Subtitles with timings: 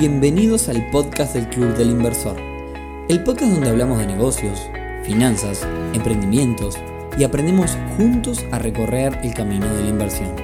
[0.00, 2.34] Bienvenidos al podcast del Club del Inversor,
[3.10, 4.58] el podcast donde hablamos de negocios,
[5.04, 6.76] finanzas, emprendimientos
[7.18, 10.34] y aprendemos juntos a recorrer el camino de la inversión.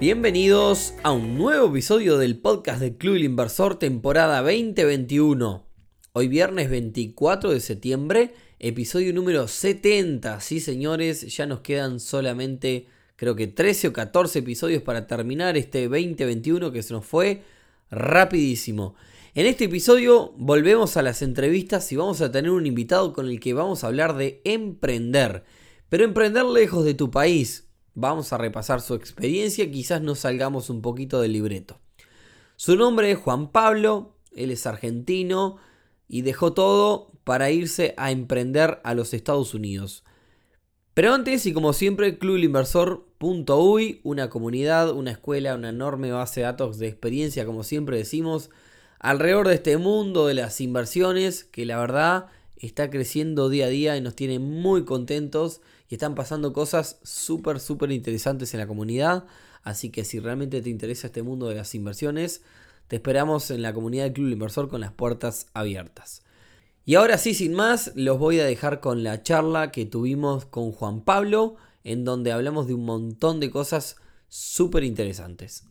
[0.00, 5.64] Bienvenidos a un nuevo episodio del podcast del Club del Inversor temporada 2021.
[6.12, 10.40] Hoy viernes 24 de septiembre, episodio número 70.
[10.40, 15.86] Sí señores, ya nos quedan solamente creo que 13 o 14 episodios para terminar este
[15.86, 17.42] 2021 que se nos fue
[17.90, 18.94] rapidísimo.
[19.34, 23.38] En este episodio volvemos a las entrevistas y vamos a tener un invitado con el
[23.38, 25.44] que vamos a hablar de emprender.
[25.88, 27.68] Pero emprender lejos de tu país.
[27.94, 31.80] Vamos a repasar su experiencia, quizás nos salgamos un poquito del libreto.
[32.56, 35.58] Su nombre es Juan Pablo, él es argentino
[36.08, 40.04] y dejó todo para irse a emprender a los Estados Unidos.
[40.96, 46.78] Pero antes, y como siempre, clubinversor.uy, una comunidad, una escuela, una enorme base de datos
[46.78, 48.48] de experiencia, como siempre decimos,
[48.98, 53.98] alrededor de este mundo de las inversiones, que la verdad está creciendo día a día
[53.98, 59.26] y nos tiene muy contentos y están pasando cosas súper, súper interesantes en la comunidad.
[59.64, 62.40] Así que si realmente te interesa este mundo de las inversiones,
[62.88, 66.22] te esperamos en la comunidad del Club Inversor con las puertas abiertas.
[66.88, 70.70] Y ahora sí, sin más, los voy a dejar con la charla que tuvimos con
[70.70, 73.96] Juan Pablo, en donde hablamos de un montón de cosas
[74.28, 75.68] súper interesantes.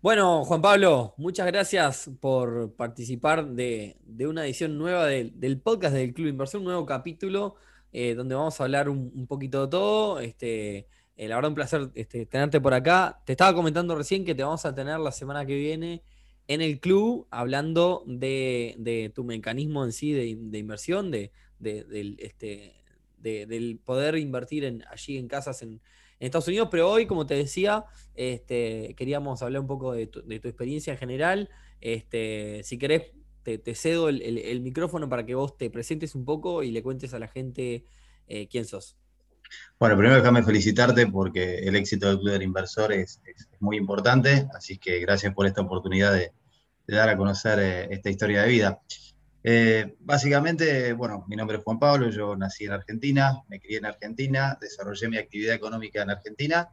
[0.00, 3.96] Bueno, Juan Pablo, muchas gracias por participar de,
[4.28, 7.54] una edición nueva del podcast del Club Inversión, un nuevo capítulo
[7.92, 10.18] eh, donde vamos a hablar un, poquito de todo.
[10.18, 13.22] Este, eh, la verdad, un placer este, tenerte por acá.
[13.24, 16.02] Te estaba comentando recién que te vamos a tener la semana que viene
[16.48, 21.32] en el club hablando de, tu mecanismo en sí de, inversión, de,
[22.18, 22.74] este,
[23.18, 25.80] del poder invertir en, allí en casas en,
[26.18, 27.84] Estados Unidos, pero hoy, como te decía,
[28.14, 31.50] este, queríamos hablar un poco de tu, experiencia en general.
[31.80, 33.10] Este, si querés,
[33.42, 37.18] te, cedo el, micrófono para que vos te presentes un poco y le cuentes a
[37.18, 37.86] la gente
[38.28, 38.96] eh, quién sos.
[39.82, 43.20] Bueno, primero déjame felicitarte porque el éxito del Club del Inversor es,
[43.58, 46.32] muy importante, así que gracias por esta oportunidad de,
[46.86, 48.80] dar a conocer eh, esta historia de vida.
[49.42, 53.86] Eh, básicamente, bueno, mi nombre es Juan Pablo, yo nací en Argentina, me crié en
[53.86, 56.68] Argentina, desarrollé mi actividad económica en Argentina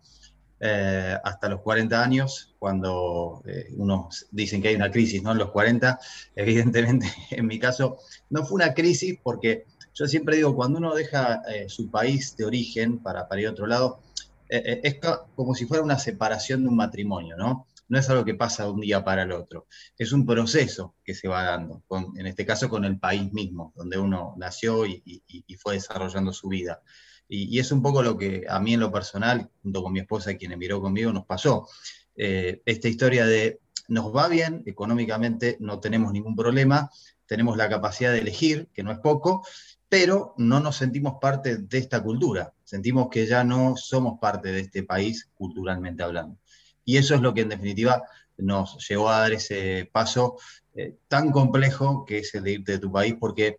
[0.60, 3.42] eh, hasta los 40 años, cuando
[3.76, 5.32] unos dicen que hay una crisis, ¿no?
[5.32, 6.00] En los 40,
[6.36, 7.98] evidentemente, en mi caso,
[8.30, 9.66] no fue una crisis porque
[10.00, 13.68] yo siempre digo, cuando uno deja eh, su país de origen para, ir a otro
[13.68, 14.00] lado,
[14.48, 14.96] eh, eh, es
[15.36, 17.68] como si fuera una separación de un matrimonio, ¿no?
[17.90, 19.68] No es algo que pasa de un día para el otro,
[19.98, 21.84] es un proceso que se va dando,
[22.16, 25.22] en este caso con el país mismo, donde uno nació y,
[25.60, 26.82] fue desarrollando su vida.
[27.28, 30.36] Y, es un poco lo que a mí en lo personal, junto con mi esposa,
[30.36, 31.68] quien emigró conmigo, nos pasó.
[32.16, 36.92] esta historia de nos va bien económicamente, no tenemos ningún problema,
[37.26, 39.44] tenemos la capacidad de elegir, que no es poco,
[39.90, 44.62] pero no nos sentimos parte de esta cultura, sentimos que ya no somos parte de
[44.62, 46.38] este país culturalmente hablando.
[46.86, 48.04] Y eso es lo que en definitiva
[48.38, 50.38] nos llevó a dar ese paso
[50.76, 53.58] eh, tan complejo que es el de irte de tu país, porque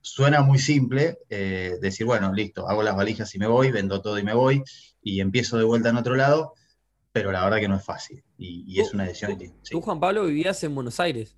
[0.00, 4.18] suena muy simple eh, decir, bueno, listo, hago las valijas y me voy, vendo todo
[4.18, 4.62] y me voy,
[5.02, 6.54] y empiezo de vuelta en otro lado,
[7.12, 9.38] pero la verdad que no es fácil, y, es una decisión.
[9.70, 11.36] Tú, Juan Pablo, vivías en Buenos Aires.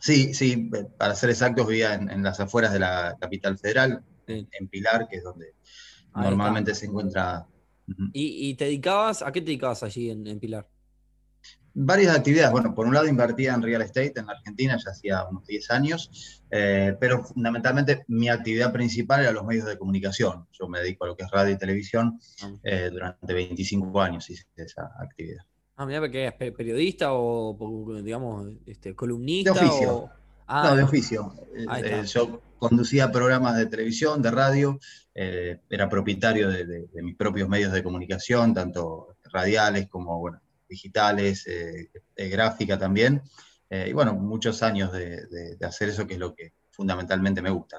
[0.00, 5.08] Sí, sí, para ser exactos, vivía en, las afueras de la capital federal, en Pilar,
[5.08, 5.54] que es donde
[6.14, 7.46] normalmente se encuentra.
[8.12, 10.68] ¿Y, te dedicabas, a qué te dedicabas allí en, Pilar?
[11.74, 12.50] Varias actividades.
[12.50, 16.42] Bueno, por un lado invertía en real estate en Argentina ya hacía unos 10 años,
[16.50, 20.46] eh, pero fundamentalmente mi actividad principal era los medios de comunicación.
[20.52, 22.20] Yo me dedico a lo que es radio y televisión.
[22.42, 22.52] Ah.
[22.64, 25.44] Eh, durante 25 años hice esa actividad.
[25.80, 27.56] Ah, mira, porque es periodista o,
[28.02, 29.52] digamos, este, columnista.
[29.52, 30.10] De oficio.
[30.48, 31.32] Ah, no, de oficio.
[31.56, 34.80] Eh, yo conducía programas de televisión, de radio,
[35.14, 41.90] eh, era propietario de, mis propios medios de comunicación, tanto radiales como bueno, digitales, eh,
[42.28, 43.22] gráfica también.
[43.70, 47.76] y bueno, muchos años de, hacer eso, que es lo que fundamentalmente me gusta.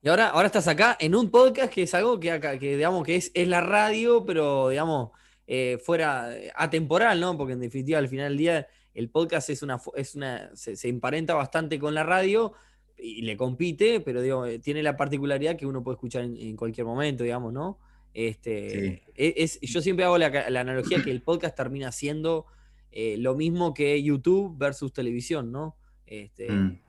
[0.00, 3.16] Y ahora, ahora estás acá en un podcast que es algo que, que digamos, que
[3.16, 5.10] es, es la radio, pero digamos
[5.46, 7.36] eh, fuera eh, atemporal, ¿no?
[7.36, 11.34] Porque en definitiva al final del día el podcast es una, es una se, emparenta
[11.34, 12.52] bastante con la radio
[12.96, 16.86] y le compite, pero digo, eh, tiene la particularidad que uno puede escuchar en, cualquier
[16.86, 17.78] momento, digamos, ¿no?
[18.14, 22.46] Este, e, es, yo siempre hago la, analogía que el podcast termina siendo
[22.92, 25.76] lo mismo que YouTube versus televisión, ¿no?
[26.04, 26.80] Este, mm.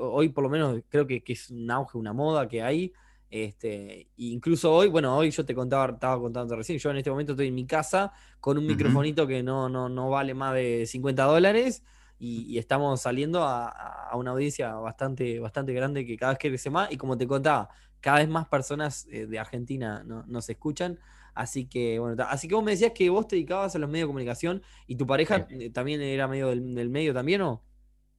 [0.00, 2.92] hoy por lo menos creo que, que, es un auge, una moda que hay,
[3.32, 7.32] este, incluso hoy, bueno, hoy yo te contaba, estaba contando recién, yo en este momento
[7.32, 11.24] estoy en mi casa con un microfonito que no, no, no vale más de 50
[11.24, 11.82] dólares,
[12.24, 16.96] y, estamos saliendo a, una audiencia bastante, bastante grande que cada vez crece más y
[16.96, 17.68] como te contaba,
[18.00, 21.00] cada vez más personas eh, de Argentina nos escuchan.
[21.34, 24.04] Así que, bueno, así que vos me decías que vos te dedicabas a los medios
[24.04, 27.64] de comunicación y tu pareja eh, también era medio del, medio también, ¿o?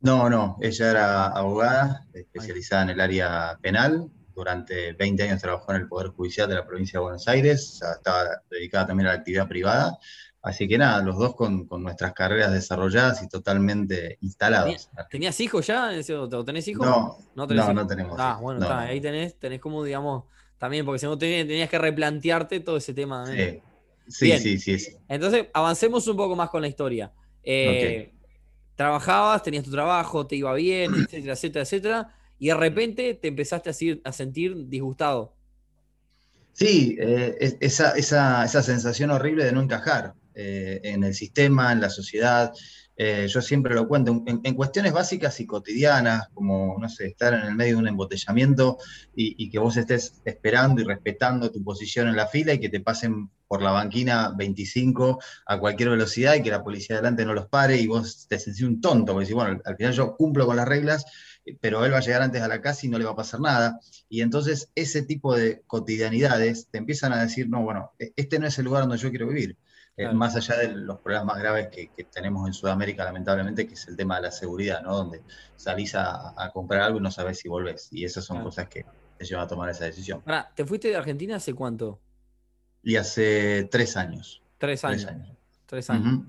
[0.01, 4.09] No, no, ella era abogada, especializada en el área penal.
[4.35, 8.41] Durante 20 años trabajó en el Poder Judicial de la provincia de Buenos Aires, estaba
[8.49, 9.97] dedicada también a la actividad privada.
[10.43, 14.89] Así que nada, los dos con, nuestras carreras desarrolladas y totalmente instalados.
[15.09, 15.89] ¿Tenías hijos ya?
[16.17, 16.85] ¿O tenés hijos?
[16.85, 17.47] No, no,
[17.87, 18.17] tenemos.
[18.19, 20.25] Ah, bueno, ahí tenés, tenés como, digamos,
[20.57, 23.25] también, porque si no tenías que replantearte todo ese tema.
[23.25, 27.13] Sí, sí, sí, sí, Entonces, avancemos un poco más con la historia.
[27.41, 28.13] Eh,
[28.75, 33.69] trabajabas, tenías tu trabajo, te iba bien, etcétera, etcétera, etcétera, y de repente te empezaste
[34.03, 35.33] a, sentir disgustado.
[36.53, 41.81] Sí, eh, esa, esa, esa, sensación horrible de no encajar eh, en el sistema, en
[41.81, 42.53] la sociedad.
[42.95, 47.41] Eh, yo siempre lo cuento, en, cuestiones básicas y cotidianas, como, no sé, estar en
[47.41, 48.77] el medio de un embotellamiento
[49.15, 52.81] y, que vos estés esperando y respetando tu posición en la fila y que te
[52.81, 57.47] pasen por la banquina 25 a cualquier velocidad y que la policía adelante no los
[57.47, 60.67] pare y vos te sentís un tonto, porque bueno, al final yo cumplo con las
[60.67, 61.05] reglas,
[61.59, 63.39] pero él va a llegar antes a la casa y no le va a pasar
[63.39, 63.79] nada.
[64.09, 68.47] Y entonces ese tipo de cotidianidades te empiezan a decir, no, bueno, e, este no
[68.47, 69.57] es el lugar donde yo quiero vivir.
[69.95, 73.87] Eh, más allá de los problemas más graves que, tenemos en Sudamérica, lamentablemente, que es
[73.87, 74.95] el tema de la seguridad, ¿no?
[74.95, 75.21] Donde
[75.55, 77.89] salís a, comprar algo y no sabes si volvés.
[77.91, 78.85] Y esas son cosas que
[79.17, 80.23] te llevan a tomar esa decisión.
[80.25, 81.99] Ahora, ¿te fuiste de Argentina hace cuánto?
[82.81, 84.41] Y hace tres años.
[84.57, 85.07] Tres años.
[85.67, 86.25] Tres años.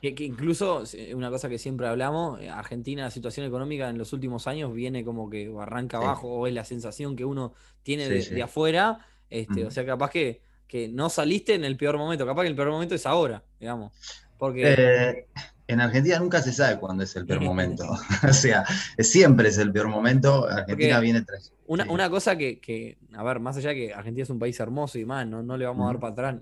[0.00, 0.84] Que, incluso,
[1.14, 5.04] una cosa que siempre hablamos, eh, Argentina, la situación económica en los últimos años viene
[5.04, 7.52] como que arranca abajo, o es la sensación que uno
[7.82, 9.06] tiene de, afuera.
[9.30, 12.26] Este, O sea, capaz que que no saliste en el peor momento.
[12.26, 13.92] Capaz que el peor momento es ahora, digamos.
[14.36, 14.74] Porque...
[14.78, 15.26] Eh,
[15.66, 17.84] en Argentina nunca se sabe cuándo es el peor momento.
[18.28, 18.64] o sea,
[18.98, 20.46] siempre es el peor momento.
[20.46, 21.52] Argentina viene tras.
[21.66, 24.98] Una, una cosa que, a ver, más allá de que Argentina es un país hermoso
[24.98, 26.36] y más, no, no le vamos a dar para atrás.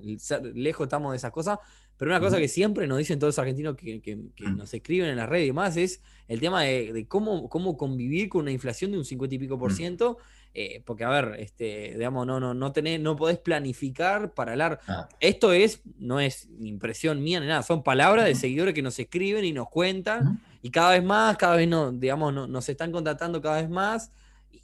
[0.55, 1.59] Lejos estamos de esas cosas.
[1.99, 4.19] Pero una cosa que siempre nos dicen todos los argentinos que,
[4.55, 8.43] nos escriben en las redes y más es el tema de, cómo, cómo convivir con
[8.43, 10.19] una inflación de un 50 y pico por ciento
[10.59, 14.81] eh, porque, a ver, este, digamos, no, no, no, tenés, no podés planificar para hablar.
[14.89, 15.07] Ah.
[15.21, 19.45] Esto es, no es impresión mía ni nada, son palabras de seguidores que nos escriben
[19.45, 23.43] y nos cuentan, y cada vez más, cada vez no, digamos, no, nos están contratando
[23.43, 24.13] cada vez más,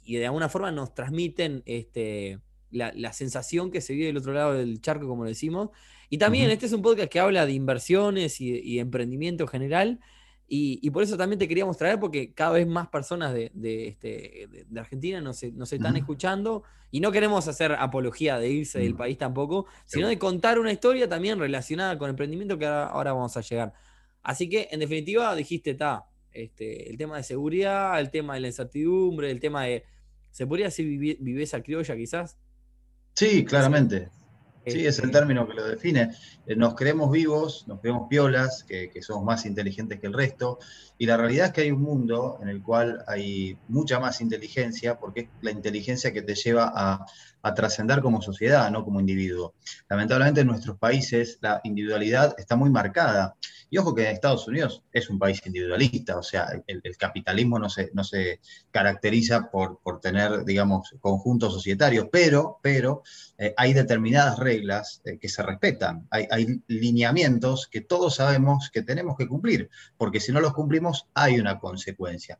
[0.03, 2.39] y de alguna forma nos transmiten este,
[2.71, 5.69] la, sensación que se vive del otro lado del charco, como decimos.
[6.13, 9.99] Y también, este es un podcast que habla de inversiones y, y emprendimiento en general.
[10.47, 13.49] Y, por eso también te queríamos traer, porque cada vez más personas de,
[13.87, 16.61] este, de, Argentina nos, están escuchando
[16.91, 21.09] y no queremos hacer apología de irse del país tampoco, sino de contar una historia
[21.09, 23.73] también relacionada con emprendimiento que ahora, vamos a llegar.
[24.21, 28.47] Así que, en definitiva, dijiste, está, este, el tema de seguridad, el tema de la
[28.49, 29.83] incertidumbre, el tema de,
[30.29, 30.85] ¿se podría decir
[31.19, 32.37] viveza criolla quizás?
[33.15, 34.11] Sí, claramente.
[34.65, 36.11] Sí, es el término que lo define.
[36.45, 40.59] Eh, nos creemos vivos, nos creemos piolas, que, somos más inteligentes que el resto,
[40.97, 44.99] y la realidad es que hay un mundo en el cual hay mucha más inteligencia,
[44.99, 47.05] porque es la inteligencia que te lleva a,
[47.41, 49.53] a trascender como sociedad, no como individuo.
[49.89, 53.35] Lamentablemente en nuestros países la individualidad está muy marcada.
[53.73, 57.89] Y ojo que Estados Unidos es un país individualista, o sea, el, capitalismo no se,
[57.95, 58.39] no se
[58.69, 63.01] caracteriza por, por, tener, digamos, conjuntos societarios, pero, pero
[63.35, 69.17] eh, hay determinadas reglas eh, que se respetan, hay lineamientos que todos sabemos que tenemos
[69.17, 72.37] que cumplir, porque si no los cumplimos hay una consecuencia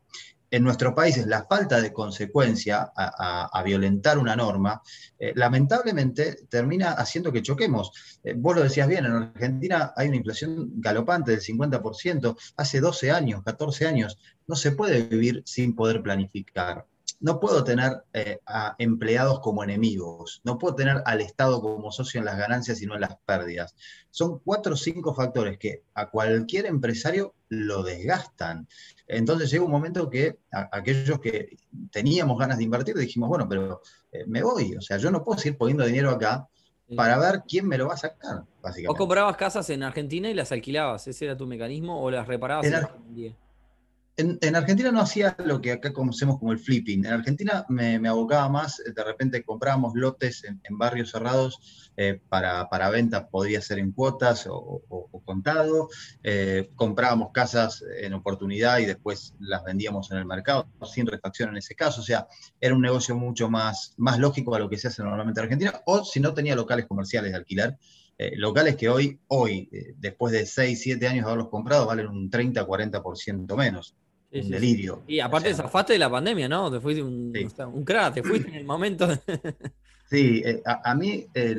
[0.53, 4.83] en nuestros países la falta de consecuencia a, violentar una norma,
[5.17, 7.91] eh, lamentablemente termina haciendo que choquemos.
[8.23, 13.11] Eh, vos lo decías bien, en Argentina hay una inflación galopante del 50%, hace 12
[13.11, 16.85] años, 14 años, no se puede vivir sin poder planificar
[17.23, 22.19] no puedo tener eh, a empleados como enemigos, no puedo tener al Estado como socio
[22.19, 23.75] en las ganancias y no en las pérdidas.
[24.11, 28.67] Son cuatro o cinco factores que a cualquier empresario lo desgastan.
[29.07, 31.55] Entonces llega un momento que aquellos que
[31.91, 35.39] teníamos ganas de invertir dijimos, bueno, pero eh, me voy, o sea, yo no puedo
[35.39, 36.49] seguir poniendo dinero acá
[36.93, 38.89] para ver quién me lo va a sacar, básicamente.
[38.89, 41.07] ¿O comprabas casas en Argentina y las alquilabas?
[41.07, 42.03] ¿Ese era tu mecanismo?
[42.03, 43.33] ¿O las reparabas en, Argentina?
[44.15, 47.03] En, Argentina no hacía lo que acá conocemos como el flipping.
[47.03, 53.27] En Argentina me, abocaba más, de repente comprábamos lotes en, barrios cerrados eh, para, venta,
[53.27, 54.83] podría ser en cuotas o,
[55.25, 55.89] contado.
[56.21, 61.57] Eh, comprábamos casas en oportunidad y después las vendíamos en el mercado, sin refacción en
[61.57, 62.01] ese caso.
[62.01, 62.27] O sea,
[62.61, 65.81] era un negocio mucho más, más lógico a lo que se hace normalmente en Argentina.
[65.87, 67.79] O si no tenía locales comerciales de alquiler,
[68.35, 72.67] locales que hoy, hoy después de 6, 7 años de haberlos comprado, valen un 30,
[72.67, 73.95] 40% menos.
[74.33, 75.03] Un delirio.
[75.07, 76.71] Y aparte, o zafaste de la pandemia, ¿no?
[76.71, 77.33] Te fuiste un,
[77.73, 79.07] un crack, te fuiste en el momento.
[80.13, 81.55] Sí, eh, a, mí eh,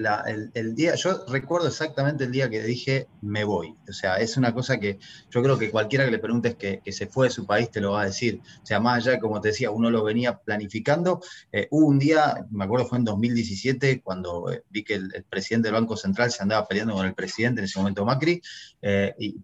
[0.54, 3.74] el, día, yo recuerdo exactamente el día que dije me voy.
[3.88, 7.08] O sea, es una cosa que yo creo que cualquiera que le preguntes que, se
[7.08, 8.40] fue de su país te lo va a decir.
[8.62, 11.20] O sea, más allá, como te decía, uno lo venía planificando.
[11.50, 15.74] Eh, hubo un día, me acuerdo fue en 2017, cuando vi que el, presidente del
[15.74, 18.40] Banco Central se andaba peleando con el presidente en ese momento Macri,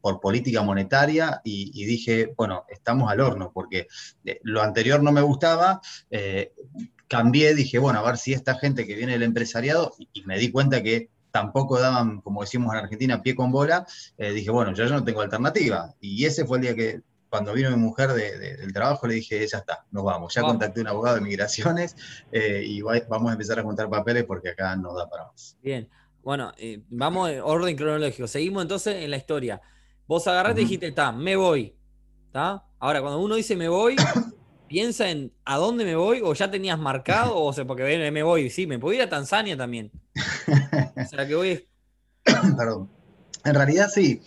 [0.00, 3.88] por política monetaria, y, dije, bueno, estamos al horno, porque
[4.45, 5.81] lo anterior no me gustaba
[7.11, 10.52] cambié, dije, bueno, a ver si esta gente que viene del empresariado, y, me di
[10.52, 13.85] cuenta que tampoco daban, como decimos en Argentina, pie con bola,
[14.17, 15.93] eh, dije, bueno, yo ya no tengo alternativa.
[16.00, 19.59] Y ese fue el día que, cuando vino mi mujer del trabajo, le dije, ya
[19.59, 20.33] está, nos vamos.
[20.35, 21.97] Ya contacté a un abogado de migraciones
[22.31, 25.57] eh, y vamos a empezar a juntar papeles porque acá no da para más.
[25.61, 25.88] Bien,
[26.23, 28.29] bueno, eh, vamos en orden cronológico.
[28.29, 29.61] Seguimos entonces en la historia.
[30.07, 31.75] Vos agarraste y dijiste, está, me voy.
[32.26, 32.64] ¿Está?
[32.79, 33.97] Ahora, cuando uno dice me voy,
[34.71, 38.50] piensa en a dónde me voy o ya tenías marcado, o sea, porque me voy,
[38.50, 39.91] sí, me puedo ir a Tanzania también.
[40.97, 41.69] o sea, que voy.
[42.57, 42.89] Perdón.
[43.45, 44.23] En realidad sí.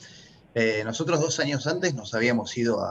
[0.53, 2.85] Eh, nosotros dos años antes nos habíamos ido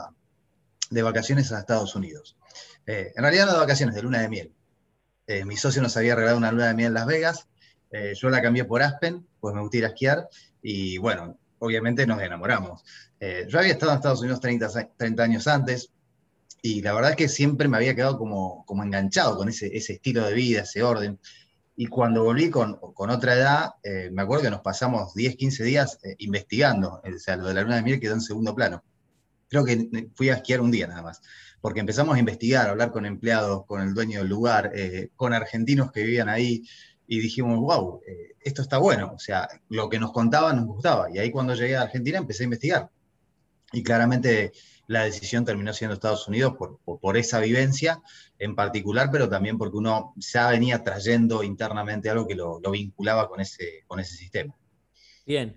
[0.89, 2.39] de vacaciones a Estados Unidos.
[2.87, 4.53] Eh, en realidad no de vacaciones, de luna de miel.
[5.27, 7.49] Eh, mi socio nos había regalado una luna de miel en Las Vegas.
[8.19, 10.31] yo la cambié por Aspen, pues me gusta ir a esquiar.
[10.63, 12.83] Y bueno, obviamente nos enamoramos.
[13.21, 15.93] yo había estado en Estados Unidos 30, 30 años antes,
[16.63, 20.25] y la verdad que siempre me había quedado como, como enganchado con ese, ese estilo
[20.25, 21.19] de vida, ese orden.
[21.75, 25.65] Y cuando volví con, con otra edad, eh, me acuerdo que nos pasamos 10, 15
[25.65, 28.85] días eh, investigando, o sea, lo de la luna de miel quedó en segundo plano.
[29.49, 31.21] Creo que fui a esquiar un día nada más,
[31.61, 35.35] porque empezamos a investigar, a hablar con empleados, con el dueño del lugar, eh, con
[35.35, 36.63] argentinos que vivían ahí,
[37.09, 38.01] y dijimos, wow,
[38.41, 41.11] esto está bueno, o sea, lo que nos contaban nos gustaba.
[41.13, 42.91] Y ahí cuando llegué a Argentina empecé a investigar.
[43.73, 44.53] Y claramente
[44.93, 48.01] la decisión terminó siendo Estados Unidos por, por, esa vivencia
[48.39, 53.41] en particular, pero también porque uno ya venía trayendo internamente algo que lo, vinculaba con
[53.41, 54.55] ese, con ese sistema.
[55.27, 55.57] Bien.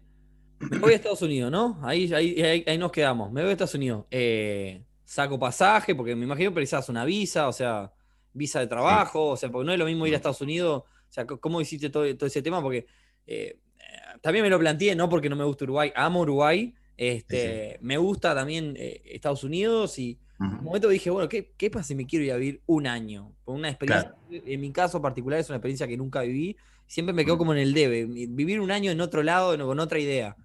[0.60, 1.80] Me voy a Estados Unidos, ¿no?
[1.84, 3.32] Ahí, ahí, ahí, nos quedamos.
[3.32, 4.06] Me voy a Estados Unidos.
[4.10, 7.92] Eh, saco pasaje, porque me imagino que precisas una visa, o sea,
[8.32, 10.84] visa de trabajo, o sea, porque no es lo mismo ir a Estados Unidos.
[10.88, 12.62] O sea, ¿cómo hiciste todo, todo ese tema?
[12.62, 12.88] Porque
[13.28, 13.60] eh,
[14.22, 18.34] también me lo planteé, no porque no me gusta Uruguay, amo Uruguay, este, Me gusta
[18.34, 22.06] también eh, Estados Unidos y en un momento dije, bueno, ¿qué, ¿qué, pasa si me
[22.06, 23.32] quiero ir a vivir un año?
[23.46, 27.24] Por una experiencia, en mi caso particular es una experiencia que nunca viví, siempre me
[27.24, 30.36] quedo como en el debe, vivir un año en otro lado, con otra idea.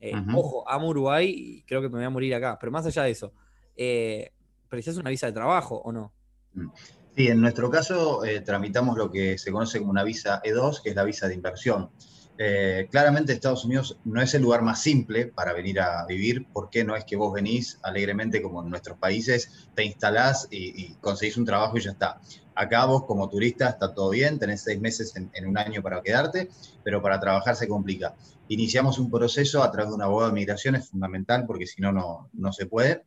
[0.00, 3.02] Eh, ojo, amo Uruguay y creo que me voy a morir acá, pero más allá
[3.02, 3.34] de eso,
[3.76, 4.32] eh,
[4.68, 6.12] ¿precisas una visa de trabajo o no?
[6.54, 6.68] Mm.
[7.16, 10.90] Sí, en nuestro caso eh, tramitamos lo que se conoce como una visa E2, que
[10.90, 11.90] es la visa de inversión.
[12.42, 16.84] Eh, claramente Estados Unidos no es el lugar más simple para venir a vivir, porque
[16.84, 21.44] no es que vos venís alegremente como en nuestros países, te instalás y, conseguís un
[21.44, 22.18] trabajo y ya está.
[22.54, 26.48] Acá vos como turista está todo bien, tenés seis meses en, un año para quedarte,
[26.82, 28.14] pero para trabajar se complica.
[28.48, 32.30] Iniciamos un proceso a través de un abogado de migración, es fundamental porque si no,
[32.32, 33.04] no se puede,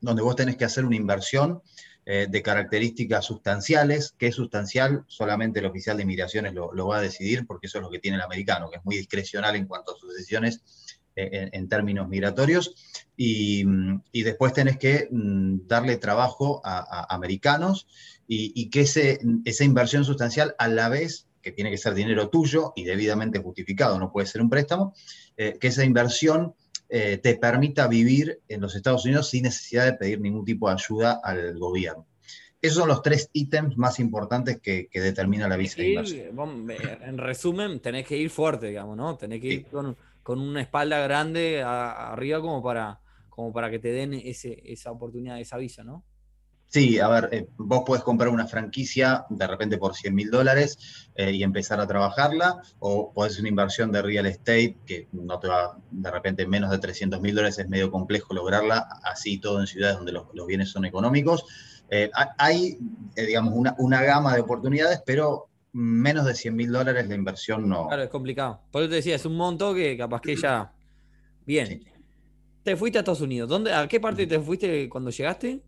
[0.00, 1.60] donde vos tenés que hacer una inversión
[2.04, 4.14] eh, de características sustanciales.
[4.18, 5.04] ¿Qué es sustancial?
[5.06, 8.16] Solamente el oficial de inmigraciones lo, va a decidir, porque eso es lo que tiene
[8.16, 10.62] el americano, que es muy discrecional en cuanto a sus decisiones
[11.14, 12.74] eh, en, términos migratorios.
[13.16, 13.64] Y,
[14.12, 17.86] después tenés que mm, darle trabajo a, americanos
[18.26, 22.72] y, que ese, esa inversión sustancial a la vez que tiene que ser dinero tuyo
[22.76, 24.94] y debidamente justificado, no puede ser un préstamo,
[25.36, 26.54] eh, que esa inversión
[26.94, 30.74] eh, te permita vivir en los Estados Unidos sin necesidad de pedir ningún tipo de
[30.74, 32.06] ayuda al gobierno.
[32.60, 36.70] Esos son los tres ítems más importantes que, determina la visa de inversión.
[37.00, 39.16] En resumen, tenés que ir fuerte, digamos, ¿no?
[39.16, 39.96] Tenés que ir con,
[40.38, 45.82] una espalda grande arriba como para, como para que te den esa oportunidad, esa visa,
[45.82, 46.04] ¿no?
[46.72, 51.10] Sí, a ver, eh, vos podés comprar una franquicia de repente por 100 mil dólares
[51.14, 55.48] eh, y empezar a trabajarla, o podés una inversión de real estate que no te
[55.48, 59.66] va, de repente menos de 300 mil dólares es medio complejo lograrla, así todo en
[59.66, 61.44] ciudades donde los, bienes son económicos.
[61.90, 62.78] Eh, hay,
[63.16, 67.88] digamos, una, una gama de oportunidades, pero menos de 100 mil dólares la inversión no.
[67.88, 68.62] Claro, es complicado.
[68.70, 70.72] Por eso te decía, es un monto que capaz que ya.
[71.44, 71.84] Bien.
[72.62, 73.50] Te fuiste a Estados Unidos.
[73.50, 75.60] ¿Dónde, ¿A qué parte te fuiste cuando llegaste?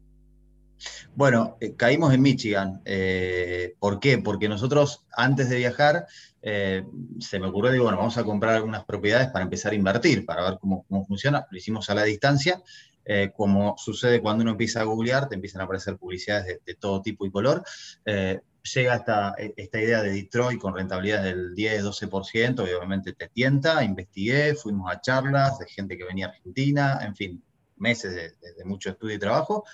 [1.14, 2.82] Bueno, eh, caímos en Michigan.
[2.84, 4.18] Eh, ¿Por qué?
[4.18, 6.06] Porque nosotros antes de viajar
[6.42, 6.84] eh,
[7.20, 10.42] se me ocurrió, digo, bueno, vamos a comprar algunas propiedades para empezar a invertir, para
[10.42, 11.46] ver cómo, funciona.
[11.50, 12.62] Lo hicimos a la distancia.
[13.36, 17.26] como sucede cuando uno empieza a googlear, te empiezan a aparecer publicidades de, todo tipo
[17.26, 17.62] y color.
[18.04, 24.90] llega esta, esta idea de Detroit con rentabilidad del 10-12%, obviamente te tienta, investigué, fuimos
[24.90, 27.42] a charlas de gente que venía a Argentina, en fin,
[27.76, 29.64] meses de, mucho estudio y trabajo,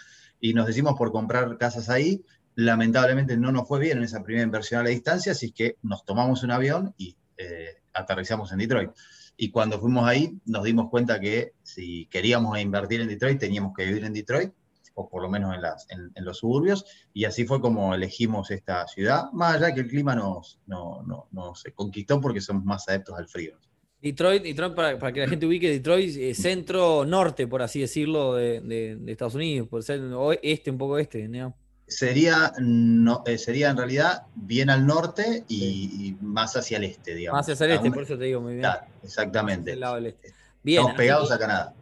[0.41, 2.25] y nos decimos por comprar casas ahí.
[2.55, 6.05] Lamentablemente no nos fue bien en esa primera inversión a la distancia, así que nos
[6.05, 8.91] tomamos un avión y eh, aterrizamos en Detroit.
[9.37, 13.87] Y cuando fuimos ahí nos dimos cuenta que si queríamos invertir en Detroit teníamos que
[13.87, 14.53] vivir en Detroit
[14.95, 18.87] o por lo menos en, las, en, los suburbios, y así fue como elegimos esta
[18.87, 23.17] ciudad, más allá que el clima nos, no, no, nos conquistó porque somos más adeptos
[23.17, 23.57] al frío.
[24.03, 28.61] Detroit, Detroit para, para, que la gente ubique, Detroit es centro-norte, por así decirlo, de,
[28.61, 30.01] de, Estados Unidos, por ser
[30.43, 31.55] este, un poco este, ¿no?
[31.87, 37.39] Sería, no, eh, sería en realidad bien al norte y, más hacia el este, digamos.
[37.39, 38.63] Más hacia el este, por eso te digo muy bien.
[38.63, 39.75] Claro, exactamente.
[39.77, 40.33] Lado del este.
[40.63, 41.75] Bien, Estamos pegados a Canadá.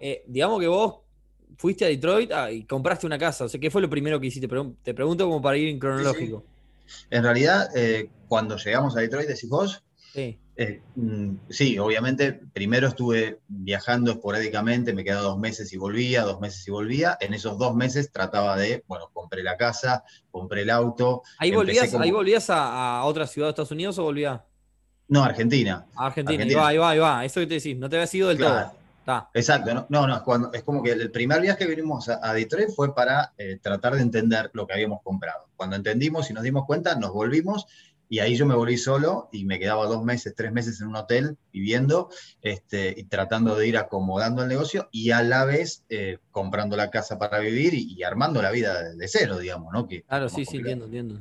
[0.00, 0.96] Eh, digamos que vos
[1.56, 3.44] fuiste a Detroit ah, y compraste una casa.
[3.44, 4.48] O sea, ¿qué fue lo primero que hiciste?
[4.82, 6.44] Te pregunto como para ir en cronológico.
[7.10, 9.84] En realidad, eh, cuando llegamos a Detroit, decís vos.
[10.12, 10.38] Sí.
[10.58, 16.40] Eh, mm, sí, obviamente, primero estuve viajando esporádicamente, me quedaba dos meses y volvía, dos
[16.40, 17.18] meses y volvía.
[17.20, 21.22] En esos dos meses trataba de, bueno, compré la casa, compré el auto.
[21.38, 24.40] ¿Ahí volvías, ¿ahí volvías a, otra ciudad de Estados Unidos o volvías?
[25.08, 25.86] No, Argentina.
[25.94, 26.66] Argentina, Argentina.
[26.66, 28.72] Ahí va, ahí va, Eso que te decís, no te había sido del todo.
[29.34, 32.32] Exacto, no, no, no, es, cuando, es como que el primer viaje que vinimos a,
[32.32, 35.46] Detroit fue para eh, tratar de entender lo que habíamos comprado.
[35.54, 37.66] Cuando entendimos y nos dimos cuenta, nos volvimos
[38.08, 40.96] y ahí yo me volví solo y me quedaba dos meses, tres meses en un
[40.96, 42.08] hotel viviendo
[42.42, 46.90] este, y tratando de ir acomodando el negocio y a la vez eh, comprando la
[46.90, 49.86] casa para vivir y, armando la vida de, cero, digamos, ¿no?
[49.88, 51.20] Que, claro, sí, sí, entiendo, entiendo.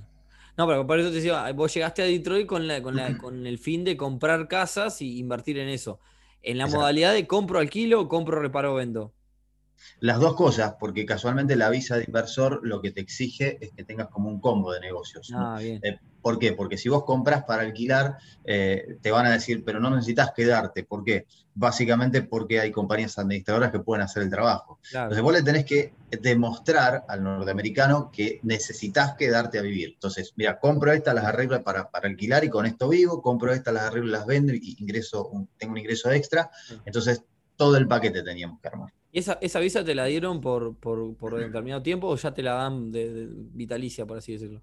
[0.57, 3.45] No, pero por eso te decía, vos llegaste a Detroit con, la, con, la, con
[3.45, 5.99] el fin de comprar casas y invertir en eso
[6.45, 9.11] en la modalidad de compro, alquilo, compro, reparo, vendo.
[9.99, 13.83] Las dos cosas, porque casualmente la visa de inversor lo que te exige es que
[13.83, 15.31] tengas como un combo de negocios.
[15.33, 15.79] Ah, bien.
[15.83, 16.53] Eh, ¿Por qué?
[16.53, 20.83] Porque si vos compras para alquilar, eh, te van a decir, pero no necesitas quedarte.
[20.83, 21.27] ¿Por qué?
[21.53, 24.79] Básicamente porque hay compañías administradoras que pueden hacer el trabajo.
[24.91, 29.91] Entonces vos le tenés que demostrar al norteamericano que necesitas quedarte a vivir.
[29.93, 33.83] Entonces, mira, compro estas, las arreglo para, alquilar y con esto vivo, compro estas, las
[33.83, 36.49] arreglo, las vendo y ingreso, tengo un ingreso extra.
[36.85, 37.23] Entonces,
[37.55, 38.91] todo el paquete teníamos que armar.
[39.15, 42.55] ¿Y esa, esa visa te la dieron por, por, determinado tiempo o ya te la
[42.55, 44.61] dan de vitalicia, por así decirlo?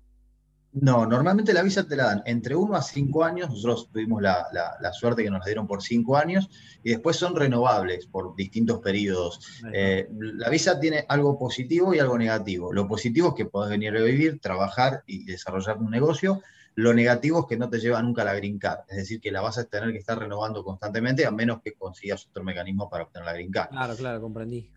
[0.74, 3.48] No, normalmente la visa te la dan entre uno a cinco años.
[3.48, 4.44] Nosotros tuvimos la,
[4.92, 6.50] suerte que nos la dieron por cinco años
[6.84, 9.40] y después son renovables por distintos periodos.
[9.72, 12.74] Eh, la visa tiene algo positivo y algo negativo.
[12.74, 16.42] Lo positivo es que podés venir a vivir, trabajar y desarrollar un negocio.
[16.74, 19.30] Lo negativo es que no te lleva nunca a la green card, es decir, que
[19.30, 23.04] la vas a tener que estar renovando constantemente a menos que consigas otro mecanismo para
[23.04, 23.70] obtener la green card.
[23.70, 24.70] Claro, claro, comprendí.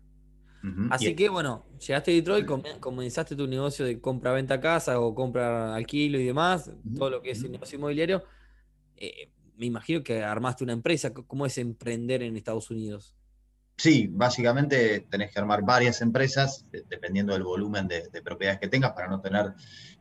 [0.90, 2.46] Así que bueno, llegaste a Detroit,
[2.80, 7.42] comenzaste tu negocio de compra-venta casa o compra alquilo y demás, todo lo que es
[7.44, 8.24] el negocio inmobiliario.
[8.96, 11.12] Eh, me imagino que armaste una empresa.
[11.14, 13.14] ¿Cómo es emprender en Estados Unidos?
[13.76, 19.08] Sí, básicamente tenés que armar varias empresas, dependiendo del volumen de, propiedades que tengas, para
[19.08, 19.52] no tener,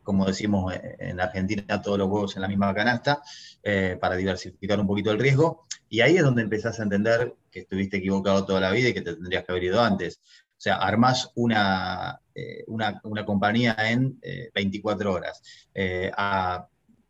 [0.01, 3.21] como decimos eh, en Argentina, todos los huevos en la misma canasta,
[3.63, 5.65] eh, para diversificar un poquito el riesgo.
[5.89, 9.01] Y ahí es donde empezás a entender que estuviste equivocado toda la vida y que
[9.01, 10.19] te tendrías que haber ido antes.
[10.57, 14.19] O sea, armás una, eh, una, compañía en
[14.53, 16.67] 24 eh, horas eh, a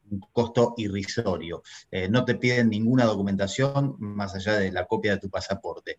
[0.10, 1.63] un costo irrisorio.
[2.10, 5.98] no te piden ninguna documentación más allá de la copia de tu pasaporte.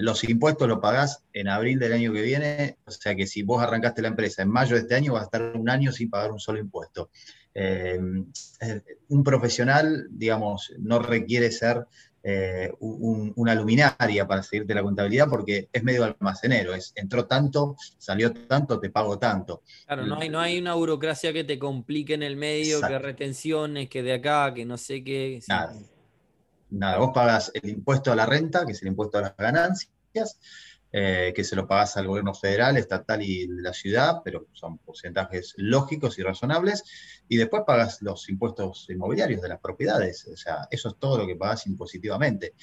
[0.00, 3.62] los impuestos los pagás en abril del año que viene, o sea que si vos
[3.62, 6.32] arrancaste la empresa en mayo de este año, vas a estar un año sin pagar
[6.32, 7.10] un solo impuesto.
[7.54, 11.86] un profesional, digamos, no requiere ser
[12.26, 18.32] eh, una luminaria para seguirte la contabilidad porque es medio almacenero, es entró tanto, salió
[18.32, 19.62] tanto, te pago tanto.
[19.86, 23.90] Claro, no hay, no hay una burocracia que te complique en el medio, que retenciones,
[23.90, 25.40] que de acá, que no sé qué.
[25.48, 25.74] Nada.
[26.70, 30.40] Nada, vos pagas el impuesto a la renta, que es el impuesto a las ganancias,
[30.96, 34.78] eh, que se lo pagas al gobierno federal, estatal y de la ciudad, pero son
[34.78, 36.84] porcentajes lógicos y razonables,
[37.28, 41.26] y después pagas los impuestos inmobiliarios de las propiedades, o sea, eso es todo lo
[41.26, 42.54] que pagas impositivamente.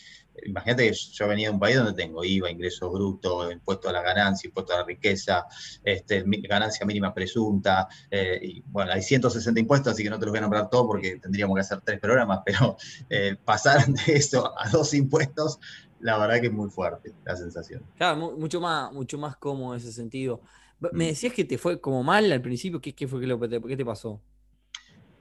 [0.46, 4.02] Imagínate que yo venía de un país donde tengo IVA, ingreso bruto, impuesto a la
[4.02, 5.46] ganancia, impuesto a la riqueza,
[5.84, 10.38] este, ganancia mínima presunta, eh, bueno, hay 160 impuestos, así que no te los voy
[10.38, 12.78] a nombrar todos porque tendríamos que hacer tres programas, pero
[13.10, 15.60] eh, pasar de eso a dos impuestos
[16.02, 17.84] la verdad que es muy fuerte la sensación.
[17.98, 20.42] Claro, mucho más, mucho más cómodo en ese sentido.
[20.80, 21.08] Me mm.
[21.10, 23.86] decías que te fue como mal al principio, ¿qué, qué fue que te, qué te
[23.86, 24.20] pasó?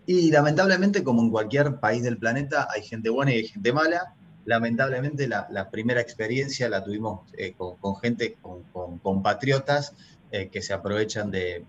[0.07, 4.14] Y lamentablemente, como en cualquier país del planeta, hay gente buena y hay gente mala.
[4.45, 9.95] Lamentablemente, la, primera experiencia la tuvimos eh, con, gente, con, compatriotas
[10.33, 11.64] eh, que se aprovechan de,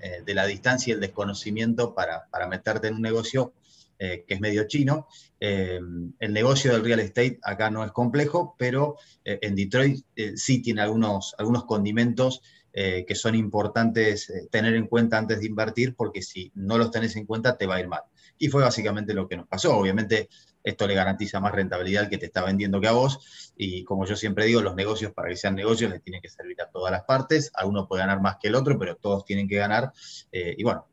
[0.00, 3.52] eh, de la distancia y el desconocimiento para, meterte en un negocio
[3.98, 5.08] que es medio chino.
[5.40, 10.04] el negocio del real estate acá no es complejo, pero en Detroit
[10.36, 16.22] sí tiene algunos, algunos condimentos que son importantes tener en cuenta antes de invertir, porque
[16.22, 18.02] si no los tenés en cuenta te va a ir mal.
[18.38, 19.76] Y fue básicamente lo que nos pasó.
[19.76, 20.28] Obviamente
[20.62, 23.52] esto le garantiza más rentabilidad al que te está vendiendo que a vos.
[23.56, 26.60] Y como yo siempre digo, los negocios, para que sean negocios, les tienen que servir
[26.60, 27.50] a todas las partes.
[27.54, 29.92] Alguno puede ganar más que el otro, pero todos tienen que ganar.
[30.32, 30.86] Eh, y bueno,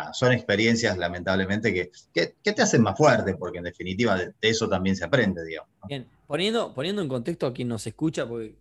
[0.00, 4.68] nada, son experiencias, lamentablemente, que, que, te hacen más fuerte, porque en definitiva de, eso
[4.68, 5.70] también se aprende, digamos.
[5.88, 8.54] Bien, poniendo, poniendo en contexto a quien nos escucha, porque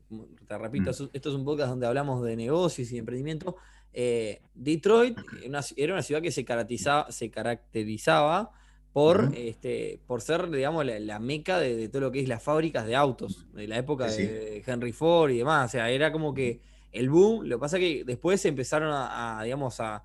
[0.48, 1.10] te repito, mm.
[1.14, 3.58] esto es un podcast donde hablamos de negocios y de emprendimiento.
[3.94, 5.18] Eh, Detroit
[5.78, 8.52] era una ciudad que se caracterizaba, se caracterizaba
[8.92, 12.96] por, este, por ser, digamos, la, meca de, todo lo que es las fábricas de
[12.96, 15.70] autos, de la época de Henry Ford y demás.
[15.70, 16.62] O sea, era como que
[16.94, 17.46] el boom.
[17.46, 20.04] Lo que pasa es que después se empezaron a, digamos, a,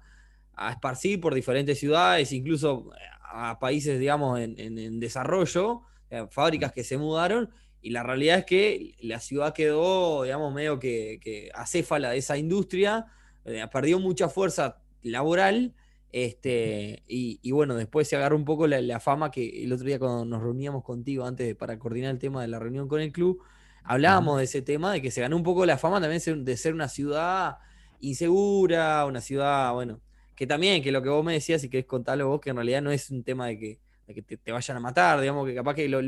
[0.69, 2.91] esparcir por diferentes ciudades, incluso
[3.23, 5.83] a países, digamos, en, desarrollo,
[6.31, 7.51] fábricas que se mudaron.
[7.81, 12.37] Y la realidad es que la ciudad quedó, digamos, medio que, que acéfala de esa
[12.37, 13.07] industria,
[13.45, 15.75] eh, perdió mucha fuerza laboral
[16.13, 20.25] este, y, bueno, después se agarró un poco la, fama que el otro día cuando
[20.25, 23.41] nos reuníamos contigo antes para coordinar el tema de la reunión con el club,
[23.85, 26.75] hablábamos de ese tema, de que se ganó un poco la fama también de ser
[26.75, 27.59] una ciudad
[28.01, 30.01] insegura, una ciudad, bueno,
[30.41, 32.81] que también, que lo que vos me decías y querés contarlo vos, que en realidad
[32.81, 35.87] no es un tema de que, que te, vayan a matar, digamos que capaz que
[35.87, 36.03] los,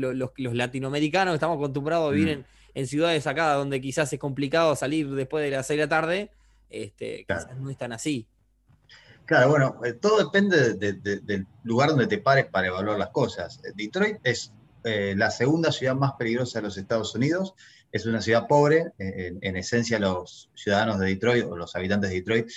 [0.55, 2.43] latinoamericanos estamos acostumbrados a vivir
[2.73, 6.31] en, ciudades acá donde quizás es complicado salir después de las 6 de la tarde,
[6.71, 8.25] este, quizás no es tan así.
[9.25, 13.59] Claro, bueno, eh, todo depende del lugar donde te pares para evaluar las cosas.
[13.63, 14.51] Eh, Detroit es
[14.83, 17.53] eh, la segunda ciudad más peligrosa de los Estados Unidos.
[17.91, 18.93] Es una ciudad pobre.
[18.97, 22.47] en, esencia, los ciudadanos de Detroit o los habitantes de Detroit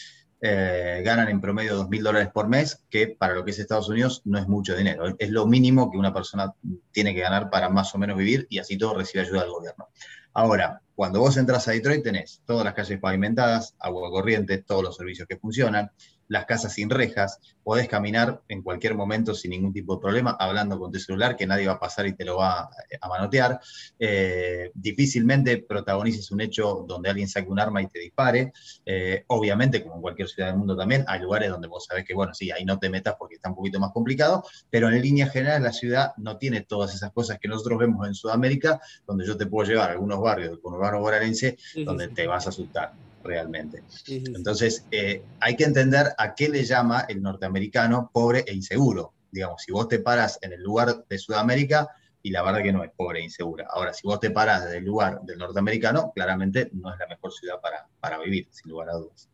[0.40, 4.38] ganan en promedio 2.000 dólares por mes, que para lo que es Estados Unidos no
[4.38, 5.14] es mucho dinero.
[5.18, 6.52] Es lo mínimo que una persona
[6.92, 9.88] tiene que ganar para más o menos vivir y así todo recibe ayuda del gobierno.
[10.34, 14.96] Ahora, cuando vos entras a Detroit tenés todas las calles pavimentadas, agua corriente, todos los
[14.96, 15.90] servicios que funcionan,
[16.28, 20.78] las casas sin rejas, podés caminar en cualquier momento sin ningún tipo de problema, hablando
[20.78, 22.68] con tu celular, que nadie va a pasar y te lo va
[23.00, 23.60] a manotear.
[23.98, 28.52] Eh, difícilmente protagonices un hecho donde alguien saque un arma y te dispare.
[28.84, 32.14] Eh, obviamente, como en cualquier ciudad del mundo también, hay lugares donde vos sabés que,
[32.14, 35.28] bueno, sí, ahí no te metas porque está un poquito más complicado, pero en línea
[35.28, 39.36] general la ciudad no tiene todas esas cosas que nosotros vemos en Sudamérica, donde yo
[39.36, 43.82] te puedo llevar a algunos barrios del conurbano bonaerense donde te vas a asustar realmente.
[44.08, 49.14] Entonces, eh, hay que entender a qué le llama el norteamericano pobre e inseguro.
[49.30, 51.88] Digamos, si vos te paras en el lugar de Sudamérica,
[52.22, 53.68] y la verdad que no es pobre e insegura.
[53.70, 57.32] Ahora, si vos te paras desde el lugar del norteamericano, claramente no es la mejor
[57.32, 59.30] ciudad para, para vivir, sin lugar a dudas.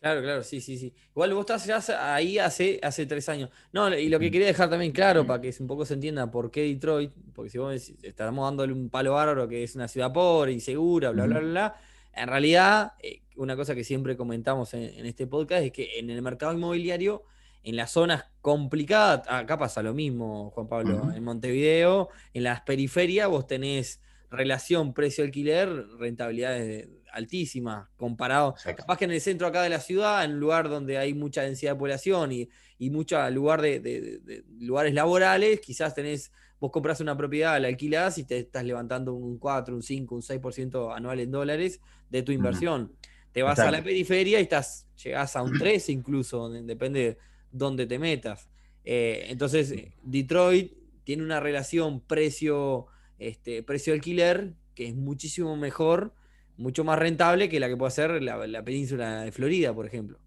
[0.00, 0.92] Claro, claro, sí, sí, sí.
[1.10, 3.50] Igual vos estás ya ahí hace, hace tres años.
[3.72, 6.50] No, y lo que quería dejar también claro, para que un poco se entienda por
[6.50, 10.50] qué Detroit, porque si vos estamos dándole un palo bárbaro que es una ciudad pobre,
[10.50, 11.80] insegura, bla, bla, bla, bla,
[12.14, 16.22] en realidad, eh, una cosa que siempre comentamos en, este podcast es que en el
[16.22, 17.24] mercado inmobiliario,
[17.62, 23.28] en las zonas complicadas, acá pasa lo mismo, Juan Pablo, en Montevideo, en las periferias
[23.28, 29.80] vos tenés relación precio-alquiler, rentabilidades altísimas, comparado, capaz que en el centro acá de la
[29.80, 32.48] ciudad, en un lugar donde hay mucha densidad de población y,
[32.78, 38.24] y mucho lugar de, lugares laborales, quizás tenés vos compras una propiedad, la alquilás y
[38.24, 42.92] te estás levantando un 4, un 5, un 6% anual en dólares de tu inversión.
[43.32, 47.18] Te vas a la periferia y estás, llegás a un 3 incluso, depende de
[47.50, 48.48] dónde te metas.
[48.84, 50.72] Eh, entonces, Detroit
[51.02, 52.86] tiene una relación precio,
[53.18, 56.14] este, precio alquiler que es muchísimo mejor,
[56.56, 60.20] mucho más rentable que la que puede ser la península de Florida, por ejemplo.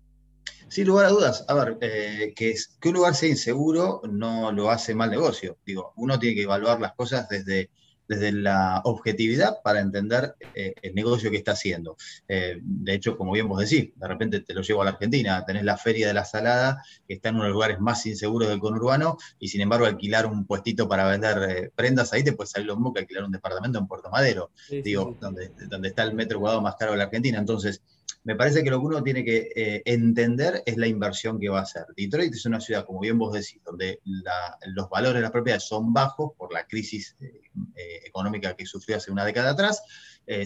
[0.67, 4.69] Sin lugar a dudas, a ver, eh, que, que, un lugar sea inseguro no lo
[4.71, 5.57] hace mal negocio.
[5.65, 7.69] Digo, uno tiene que evaluar las cosas desde,
[8.07, 11.95] desde la objetividad para entender eh, el negocio que está haciendo.
[12.27, 15.45] Eh, de hecho, como bien vos decís, de repente te lo llevo a la Argentina,
[15.45, 18.49] tenés la Feria de la Salada, que está en uno de los lugares más inseguros
[18.49, 22.67] del conurbano, y sin embargo alquilar un puestito para vender prendas ahí te puede salir
[22.67, 26.39] lo mismo que alquilar un departamento en Puerto Madero, digo, Donde, donde está el metro
[26.39, 27.39] cuadrado más caro de la Argentina.
[27.39, 27.81] Entonces,
[28.25, 31.59] me parece que lo que uno tiene que eh, entender es la inversión que va
[31.59, 31.85] a hacer.
[31.95, 35.93] Detroit es una ciudad, como bien vos decís, donde los valores de las propiedades son
[35.93, 37.41] bajos por la crisis eh,
[37.75, 39.81] eh, económica que sufrió hace una década atrás,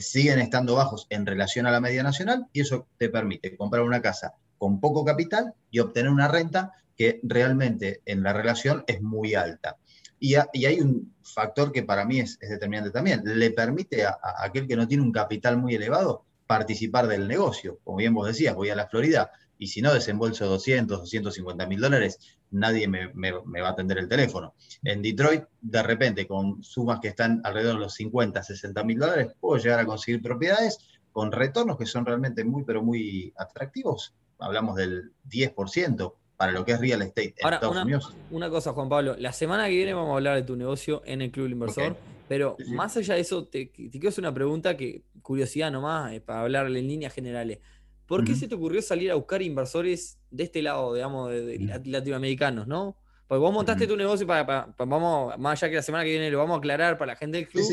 [0.02, 4.02] siguen estando bajos en relación a la media nacional y eso te permite comprar una
[4.02, 9.36] casa con poco capital y obtener una renta que realmente en la relación es muy
[9.36, 9.78] alta.
[10.20, 13.22] Y, hay un factor que para mí es, determinante también.
[13.24, 17.78] Le permite a, aquel que no tiene un capital muy elevado participar del negocio.
[17.84, 21.80] Como bien vos decías, voy a la Florida, y si no desembolso 200, 250 mil
[21.80, 22.18] dólares,
[22.50, 24.56] nadie me, va a atender el teléfono.
[24.84, 29.28] En Detroit, de repente, con sumas que están alrededor de los 50, 60 mil dólares,
[29.40, 30.80] puedo llegar a conseguir propiedades
[31.12, 34.16] con retornos que son realmente muy, pero muy atractivos.
[34.40, 38.16] Hablamos del 10% para lo que es real estate en Estados una, Unidos.
[38.32, 41.22] Una cosa, Juan Pablo, la semana que viene vamos a hablar de tu negocio en
[41.22, 41.96] el Club Inversor,
[42.30, 46.42] pero más allá de eso, te, quiero hacer una pregunta que, curiosidad nomás, eh, para
[46.42, 47.60] hablarle en líneas generales.
[48.08, 52.66] ¿Por qué se te ocurrió salir a buscar inversores de este lado, digamos, de, latinoamericanos,
[52.66, 52.98] no?
[53.28, 56.40] Porque vos montaste tu negocio para, vamos, más allá que la semana que viene lo
[56.40, 57.64] vamos a aclarar para la gente del club.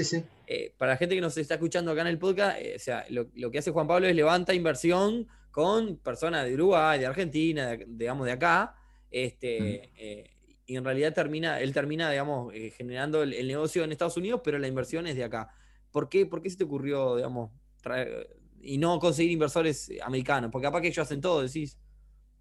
[0.46, 3.06] Eh, para la gente que nos está escuchando acá en el podcast, eh, o sea,
[3.08, 8.26] lo, que hace Juan Pablo es levanta inversión con personas de Uruguay, de Argentina, digamos,
[8.26, 8.74] de acá.
[9.10, 10.30] Este, eh,
[10.66, 14.68] y en realidad termina, él termina, digamos, generando el, negocio en Estados Unidos, pero la
[14.68, 15.48] inversión es de acá.
[15.96, 17.50] ¿Por qué, por qué se te ocurrió, digamos,
[17.82, 20.50] traer, y no conseguir inversores americanos?
[20.52, 21.78] Porque capaz que ellos hacen todo, decís.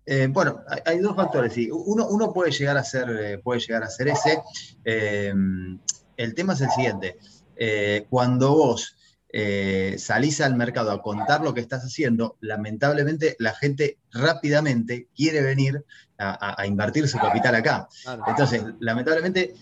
[0.06, 1.54] Eh, bueno, hay, dos factores.
[1.54, 1.70] Sí.
[1.72, 4.42] Uno, uno, puede, llegar a ser, eh, puede llegar a ser ese.
[4.84, 5.34] Eh,
[6.18, 7.18] el tema es el siguiente.
[8.10, 8.98] cuando vos
[10.00, 15.86] salís al mercado a contar lo que estás haciendo, lamentablemente la gente rápidamente quiere venir
[16.18, 17.88] a, invertir su capital acá.
[18.28, 19.56] Entonces, lamentablemente,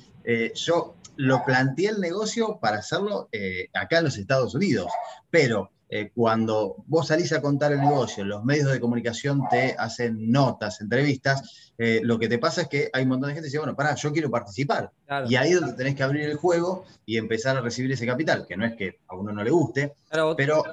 [0.56, 3.30] yo lo planteé el negocio para hacerlo
[3.74, 4.92] acá en los Estados Unidos,
[5.30, 10.32] pero eh, cuando vos salís a contar el negocio, los medios de comunicación te hacen
[10.32, 13.50] notas, entrevistas, eh, lo que te pasa es que hay un montón de gente que
[13.50, 14.92] dice, bueno, pará, yo quiero participar.
[15.30, 18.48] Y ahí es donde tenés que abrir el juego y empezar a recibir ese capital,
[18.48, 19.94] que no es que a uno no le guste,
[20.36, 20.64] pero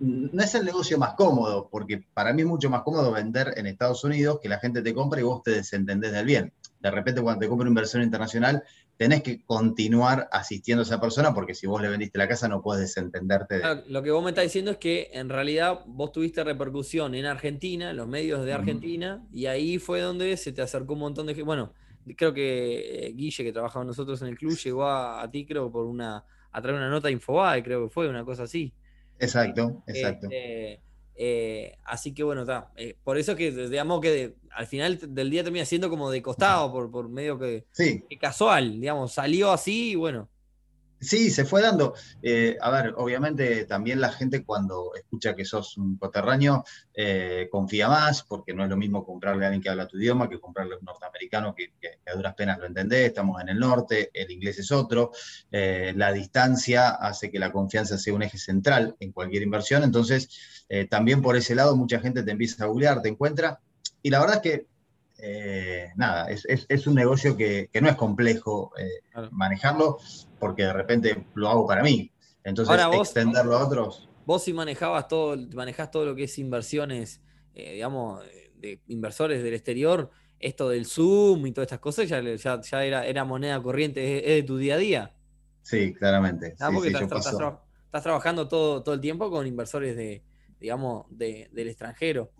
[0.00, 3.68] no es el negocio más cómodo, porque para mí es mucho más cómodo vender en
[3.68, 6.52] Estados Unidos que la gente te compra y vos te desentendés del bien.
[6.80, 8.62] De repente cuando te compra una inversión internacional,
[8.96, 12.62] tenés que continuar asistiendo a esa persona porque si vos le vendiste la casa no
[12.62, 13.82] puedes desentenderte de...
[13.88, 17.90] lo que vos me estás diciendo es que en realidad vos tuviste repercusión en Argentina,
[17.90, 21.34] en los medios de Argentina, y ahí fue donde se te acercó un montón de
[21.34, 21.44] gente.
[21.44, 21.72] Bueno,
[22.16, 25.70] creo que eh, Guille, que trabajaba con nosotros en el club, llegó a, ti, creo,
[25.70, 28.72] por una, a traer una nota de Infobae, creo que fue, una cosa así.
[29.18, 30.26] Exacto, exacto.
[30.30, 30.80] Este,
[31.20, 32.70] eh, así que bueno, está.
[32.76, 36.70] Eh, por eso que digamos que al final del día termina siendo como de costado,
[36.72, 37.64] por, por medio que,
[38.20, 40.28] casual, digamos, salió así y bueno.
[41.00, 41.94] Sí, se fue dando.
[42.22, 46.64] Eh, a ver, obviamente también la gente cuando escucha que sos un coterráneo
[47.50, 50.40] confía más, porque no es lo mismo comprarle a alguien que habla tu idioma que
[50.40, 51.72] comprarle a un norteamericano que,
[52.04, 55.12] a duras penas lo entendés, estamos en el norte, el inglés es otro,
[55.50, 60.86] la distancia hace que la confianza sea un eje central en cualquier inversión, entonces eh,
[60.86, 63.60] también por ese lado mucha gente te empieza a googlear, te encuentra.
[64.02, 64.66] Y la verdad es que,
[65.18, 69.98] eh, nada, es, un negocio que, no es complejo eh, manejarlo
[70.38, 72.10] porque de repente lo hago para mí.
[72.44, 74.08] Entonces, extenderlo a otros.
[74.24, 77.20] Vos si manejabas todo, manejás todo lo que es inversiones,
[77.54, 78.22] digamos,
[78.56, 82.20] de inversores del exterior, esto del Zoom y todas estas cosas ya,
[82.60, 85.14] ya, era, era, moneda corriente, es, de tu día a día.
[85.62, 86.54] Sí, claramente.
[86.60, 90.22] Ah, sí, estás, trabajando todo, todo el tiempo con inversores de,
[90.60, 92.30] digamos, de, del extranjero.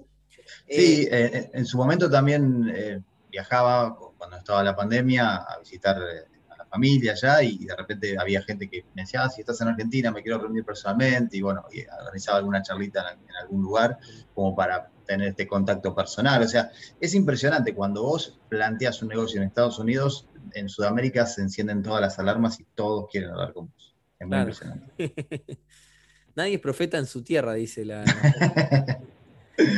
[0.69, 5.97] Sí, eh, eh, en su momento también eh, viajaba cuando estaba la pandemia a visitar
[5.97, 9.61] a la familia allá y de repente había gente que me decía, ah, si estás
[9.61, 13.99] en Argentina me quiero reunir personalmente y bueno, y organizaba alguna charlita en, algún lugar
[14.35, 16.43] como para tener este contacto personal.
[16.43, 21.43] O sea, es impresionante cuando vos planteas un negocio en Estados Unidos, en Sudamérica se
[21.43, 23.97] encienden todas las alarmas y todos quieren hablar con vos.
[24.19, 24.93] Es muy impresionante.
[26.35, 28.05] Nadie es profeta en su tierra, dice la.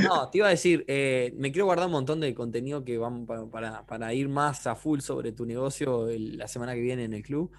[0.02, 3.26] No, te iba a decir, eh, me quiero guardar un montón de contenido que van
[3.26, 7.50] para, ir más a full sobre tu negocio la semana que viene en el club.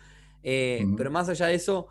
[0.44, 1.88] Eh, pero más allá de eso,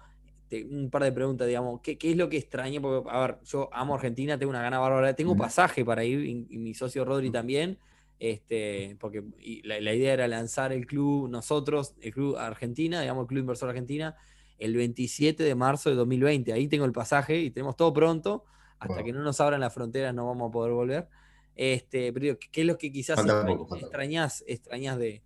[0.70, 2.80] un par de preguntas, digamos, ¿qué, es lo que extraña?
[2.80, 6.58] Porque, a ver, yo amo Argentina, tengo una gana bárbara, tengo pasaje para ir, y,
[6.58, 7.78] mi socio Rodri también,
[8.18, 9.24] este, porque
[9.64, 13.70] la, la, idea era lanzar el club nosotros, el club Argentina, digamos, el Club Inversor
[13.70, 14.16] Argentina,
[14.58, 16.52] el 27 de marzo de 2020.
[16.52, 18.44] Ahí tengo el pasaje y tenemos todo pronto.
[18.80, 21.08] Hasta que no nos abran las fronteras no vamos a poder volver.
[21.54, 25.22] Este, pero ¿qué es lo que quizás extrañas, extrañas de?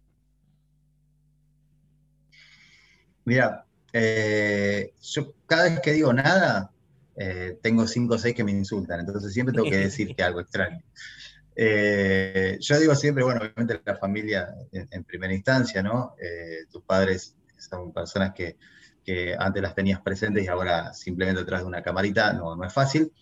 [3.24, 6.72] Mira, eh, yo cada vez que digo nada,
[7.16, 10.40] eh, tengo cinco o seis que me insultan, entonces siempre tengo que decir que algo
[10.40, 10.82] extraño.
[11.56, 16.16] Eh, yo digo siempre, bueno, obviamente la familia en primera instancia, ¿no?
[16.68, 18.56] tus padres son personas que,
[19.04, 22.72] que antes las tenías presentes y ahora simplemente detrás de una camarita, no, no es
[22.72, 23.12] fácil.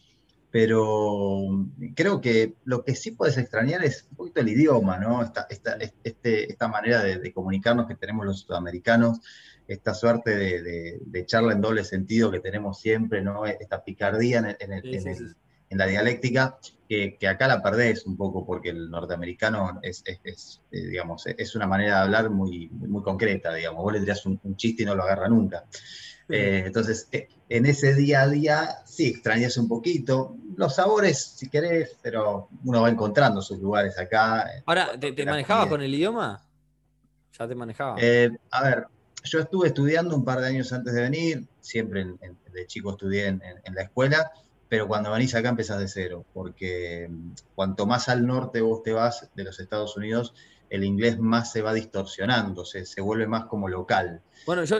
[0.52, 5.22] Pero creo que lo que sí puedes extrañar es un poquito el idioma, ¿no?
[5.22, 9.18] Esta, esta, este, esta manera de, comunicarnos que tenemos los sudamericanos,
[9.66, 13.46] esta suerte de, de, charla en doble sentido que tenemos siempre, ¿no?
[13.46, 15.36] Esta picardía en el,
[15.72, 20.88] en la dialéctica, que, acá la perdés un poco porque el norteamericano es, es, eh,
[20.88, 23.82] digamos, es una manera de hablar muy, muy concreta, digamos.
[23.82, 25.64] Vos le dirás un, chiste y no lo agarra nunca.
[26.28, 30.36] Eh, entonces, eh, en ese día a día sí extrañas un poquito.
[30.56, 34.46] Los sabores, si querés, pero uno va encontrando sus lugares acá.
[34.66, 36.42] Ahora, ¿te, manejabas con el idioma?
[37.38, 38.02] ¿Ya te manejabas?
[38.50, 38.86] a ver,
[39.24, 42.04] yo estuve estudiando un par de años antes de venir, siempre
[42.52, 43.40] de chico estudié en,
[43.74, 44.30] la escuela,
[44.68, 48.92] pero cuando venís acá empezás de cero, porque mm, cuanto más al norte vos te
[48.92, 50.34] vas de los Estados Unidos,
[50.72, 54.22] el inglés más se va distorsionando, se, se vuelve más como local.
[54.46, 54.78] Bueno, yo,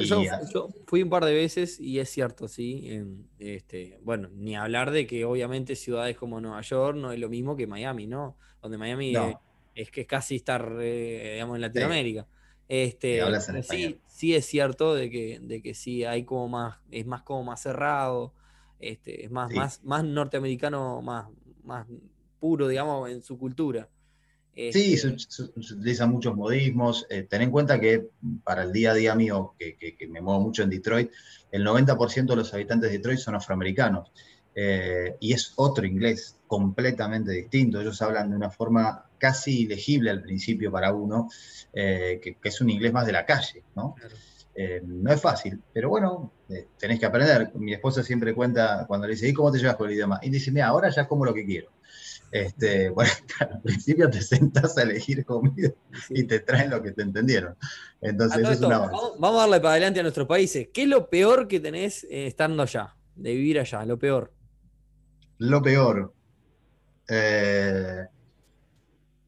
[0.87, 3.05] fui un par de veces y es cierto, sí.
[3.39, 7.57] este, bueno, ni hablar de que obviamente ciudades como Nueva York no es lo mismo
[7.57, 8.37] que Miami, ¿no?
[8.63, 9.15] Donde Miami
[9.75, 12.27] es, que es casi estar, eh, digamos, en Latinoamérica.
[12.69, 13.21] Este,
[13.63, 17.45] sí, sí es cierto de que, de que sí hay como más, es más como
[17.45, 18.33] más cerrado
[18.83, 21.29] este, es más, más, más norteamericano, más,
[21.63, 21.87] más
[22.41, 23.89] puro, digamos, en su cultura.
[24.55, 27.07] Sí, este se, utilizan muchos modismos.
[27.11, 28.09] Eh, ten en cuenta que
[28.45, 31.11] para el día a día mío, que, me muevo mucho en Detroit,
[31.51, 34.13] el 90% de los habitantes de Detroit son afroamericanos.
[34.55, 37.81] Eh, y es otro inglés completamente distinto.
[37.81, 41.31] Ellos hablan de una forma casi ilegible al principio para uno,
[41.73, 43.95] eh, que, es un inglés más de la calle, ¿no?
[44.55, 47.53] Eh, no es fácil, pero bueno, eh, tenés que aprender.
[47.55, 50.19] Mi esposa siempre cuenta cuando le dice, ¿y cómo te llevas con el idioma?
[50.23, 51.71] Y dice, mira, ahora ya como lo que quiero.
[52.33, 55.71] Este, bueno, al principio te sentás a elegir comida
[56.11, 57.57] y te traen lo que te entendieron.
[58.01, 60.69] Entonces, es una vamos, vamos, a darle para adelante a nuestros países.
[60.75, 63.85] ¿Qué es lo peor que tenés eh, estando allá, de vivir allá?
[63.85, 64.33] Lo peor.
[65.39, 66.13] Lo peor.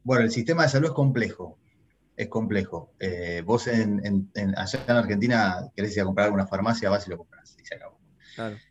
[0.02, 1.58] bueno, el sistema de salud es complejo
[2.16, 2.92] es complejo.
[3.00, 7.18] Eh, vos en, allá en Argentina querés ir a comprar alguna farmacia, vas y lo
[7.18, 7.98] compras y se acabó.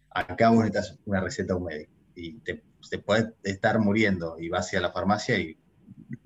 [0.10, 4.50] Acá vos necesitas una receta de un médico y te, te podés estar muriendo y
[4.50, 5.58] vas a la farmacia y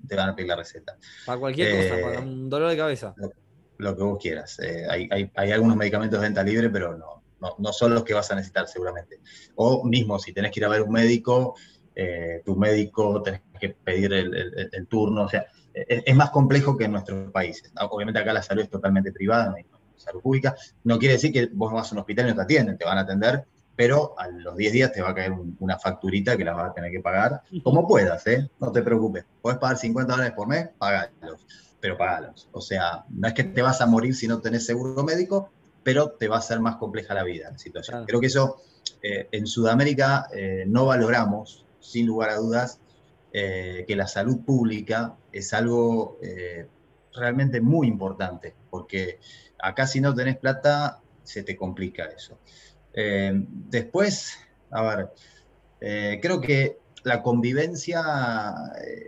[0.06, 0.96] te van a pedir la receta.
[1.26, 3.14] Para cualquier cosa, eh, para un dolor de cabeza.
[3.78, 4.58] Lo, que vos quieras.
[4.58, 8.04] Eh, hay, hay, hay, algunos medicamentos de venta libre, pero no, no, no, son los
[8.04, 9.20] que vas a necesitar seguramente.
[9.54, 11.54] O mismo, si tenés que ir a ver un médico,
[12.44, 15.46] tu médico tenés que pedir el, el, el turno, o sea,
[15.86, 17.72] es, más complejo que en nuestros países.
[17.90, 19.66] Obviamente acá la salud es totalmente privada, no hay
[19.96, 20.56] salud pública.
[20.84, 22.98] No quiere decir que vos vas a un hospital y no te atienden, te van
[22.98, 23.44] a atender,
[23.78, 26.74] pero a los 10 días te va a caer una facturita que la vas a
[26.74, 28.50] tener que pagar como puedas, ¿eh?
[28.58, 29.24] No te preocupes.
[29.40, 31.46] Puedes pagar 50 dólares por mes, pagalos,
[31.78, 32.48] pero pagalos.
[32.50, 35.52] O sea, no es que te vas a morir si no tenés seguro médico,
[35.84, 38.04] pero te va a ser más compleja la vida, la situación.
[38.04, 38.56] Creo que eso
[39.00, 42.80] eh, en Sudamérica eh, no valoramos, sin lugar a dudas,
[43.32, 46.18] eh, que la salud pública es algo
[47.14, 49.20] realmente muy importante, porque
[49.60, 52.38] acá si no tenés plata, se te complica eso.
[52.94, 54.38] Eh, después,
[54.70, 55.10] a ver,
[56.20, 58.02] creo que la convivencia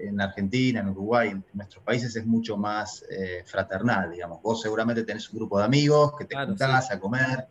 [0.02, 3.04] en Argentina, en Uruguay, en nuestros países es mucho más
[3.46, 4.40] fraternal, digamos.
[4.42, 7.48] Vos seguramente tenés un grupo de amigos que te juntás a comer,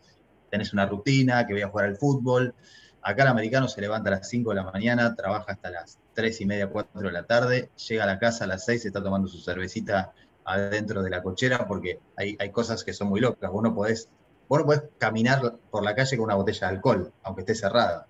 [0.50, 2.56] tenés una rutina, que voy a jugar al fútbol.
[3.02, 6.42] Acá el americano se levanta a las 5 de la mañana, trabaja hasta las 3
[6.42, 9.28] y media, 4 de la tarde, llega a la casa a las 6, está tomando
[9.28, 10.14] su cervecita
[10.44, 13.50] adentro de la cochera porque hay, hay cosas que son muy locas.
[13.52, 14.10] Vos no, podés,
[14.50, 18.08] vos podés caminar por la calle con una botella de alcohol, aunque esté cerrada.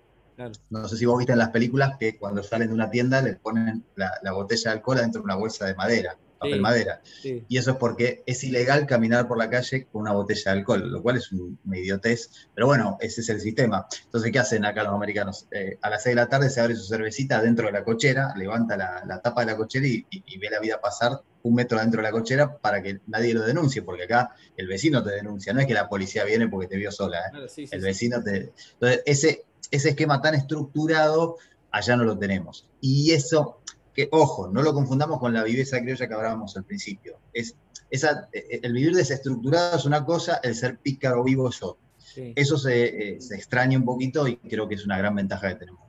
[0.70, 3.34] No sé si vos viste en las películas que cuando salen de una tienda le
[3.34, 7.02] ponen la, la botella de alcohol adentro de una bolsa de madera papel madera.
[7.22, 10.90] Y eso es porque es ilegal caminar por la calle con una botella de alcohol,
[10.90, 12.30] lo cual es una idiotez.
[12.54, 13.86] Pero bueno, ese es el sistema.
[14.06, 15.46] Entonces, ¿qué hacen acá los americanos?
[15.50, 18.32] Eh, a las 6 de la tarde se abre su cervecita dentro de la cochera,
[18.36, 20.06] levanta la, tapa de la cochera y,
[20.38, 23.82] ve la vida pasar un metro dentro de la cochera para que nadie lo denuncie,
[23.82, 26.90] porque acá el vecino te denuncia, no es que la policía viene porque te vio
[26.90, 27.66] sola, ¿eh?
[27.70, 28.52] el vecino te...
[28.72, 31.36] Entonces, ese, ese esquema tan estructurado,
[31.70, 32.66] allá no lo tenemos.
[32.80, 33.59] Y eso
[33.94, 37.18] que, ojo, no lo confundamos con la viveza criolla que hablábamos al principio.
[37.32, 37.56] Es,
[37.90, 41.84] esa, eh, el vivir desestructurado es una cosa, el ser pícaro vivo es otra.
[42.16, 45.54] Eso se, eh, se, extraña un poquito y creo que es una gran ventaja que
[45.54, 45.80] tenemos.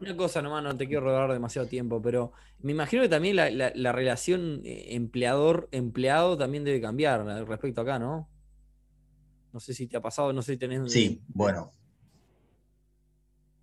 [0.00, 3.50] Una cosa nomás, no te quiero robar demasiado tiempo, pero me imagino que también la,
[3.50, 8.28] la, relación eh, empleador-empleado también debe cambiar respecto acá, ¿no?
[9.52, 10.92] No sé si te ha pasado, no sé si tenés...
[10.92, 11.72] Sí, bueno.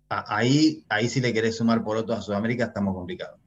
[0.08, 3.38] Ahí, ahí si le querés sumar por otro a Sudamérica estamos complicados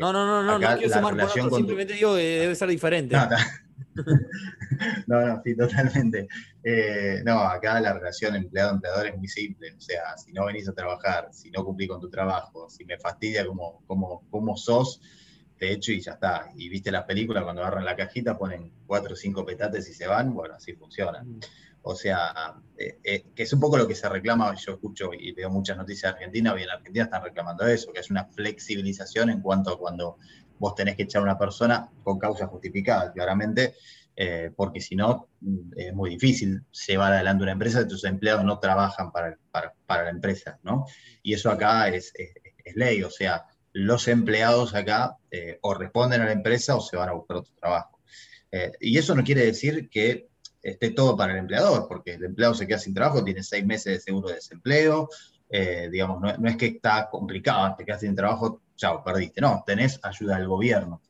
[0.00, 3.16] no, no, no, no, no quiero sumar por simplemente digo que debe ser diferente.
[5.08, 6.28] No, no, sí, totalmente.
[6.62, 9.74] Eh, no, acá la relación empleado-empleador es muy simple.
[9.76, 12.98] O sea, si no venís a trabajar, si no cumplís con tu trabajo, si me
[12.98, 15.00] fastidia como, como, como sos,
[15.58, 16.50] te echo y ya está.
[16.56, 20.06] Y viste las películas, cuando agarran la cajita, ponen cuatro o cinco petates y se
[20.06, 21.22] van, bueno, así funciona.
[21.24, 21.40] Mm.
[21.82, 25.32] O sea, eh, eh, que es un poco lo que se reclama, yo escucho y
[25.32, 29.30] veo muchas noticias de Argentina, y en Argentina están reclamando eso, que es una flexibilización
[29.30, 30.18] en cuanto a cuando
[30.58, 33.74] vos tenés que echar a una persona con causa justificada, claramente,
[34.16, 38.58] eh, porque si no mm, es muy difícil llevar adelante una empresa, tus empleados no
[38.58, 40.86] trabajan para, para, la empresa, ¿no?
[41.22, 45.16] Y eso acá es, es, ley, o sea, los empleados acá
[45.62, 47.98] o responden a la empresa o se van a buscar otro trabajo.
[48.80, 50.28] y eso no quiere decir que
[50.62, 53.94] esté todo para el empleador, porque el empleado se queda sin trabajo, tiene seis meses
[53.94, 55.08] de seguro de desempleo,
[55.50, 59.98] eh, digamos, no, es que está complicado, te quedas sin trabajo, chao, perdiste, no, tenés
[60.02, 61.00] ayuda del gobierno.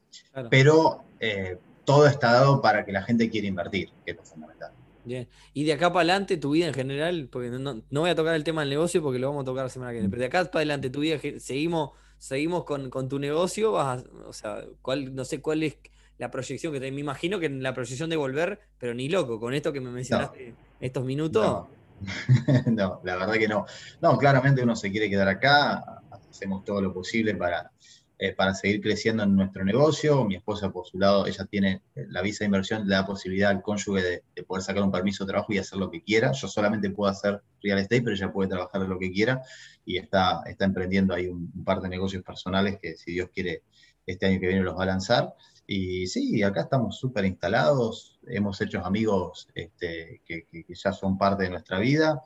[0.50, 4.72] Pero eh, todo está dado para que la gente quiera invertir, que es lo fundamental.
[5.04, 5.26] Bien.
[5.54, 8.44] Y de acá para adelante, tu vida en general, porque no, voy a tocar el
[8.44, 10.44] tema del negocio porque lo vamos a tocar la semana que viene, pero de acá
[10.44, 15.40] para adelante, tu vida, seguimos, seguimos con, tu negocio, vas o sea, cuál, no sé
[15.40, 15.78] cuál es
[16.18, 19.38] la proyección que te, me imagino que en la proyección de volver, pero ni loco,
[19.40, 21.66] con esto que me mencionaste estos minutos.
[22.66, 23.00] No.
[23.02, 23.66] la verdad que no.
[24.00, 26.00] No, claramente uno se quiere quedar acá,
[26.30, 27.72] hacemos todo lo posible para,
[28.20, 30.24] eh, para seguir creciendo en nuestro negocio.
[30.24, 33.50] Mi esposa, por su lado, ella tiene eh, la visa de inversión, le da posibilidad
[33.50, 36.32] al cónyuge de, poder sacar un permiso de trabajo y hacer lo que quiera.
[36.32, 39.40] Yo solamente puedo hacer real estate, pero ella puede trabajar lo que quiera
[39.84, 43.62] y está, está emprendiendo ahí un, par de negocios personales que, si Dios quiere,
[44.04, 45.32] este año que viene los va a lanzar.
[45.64, 51.50] Y sí, acá estamos súper instalados, hemos hecho amigos este, que, ya son parte de
[51.50, 52.20] nuestra vida.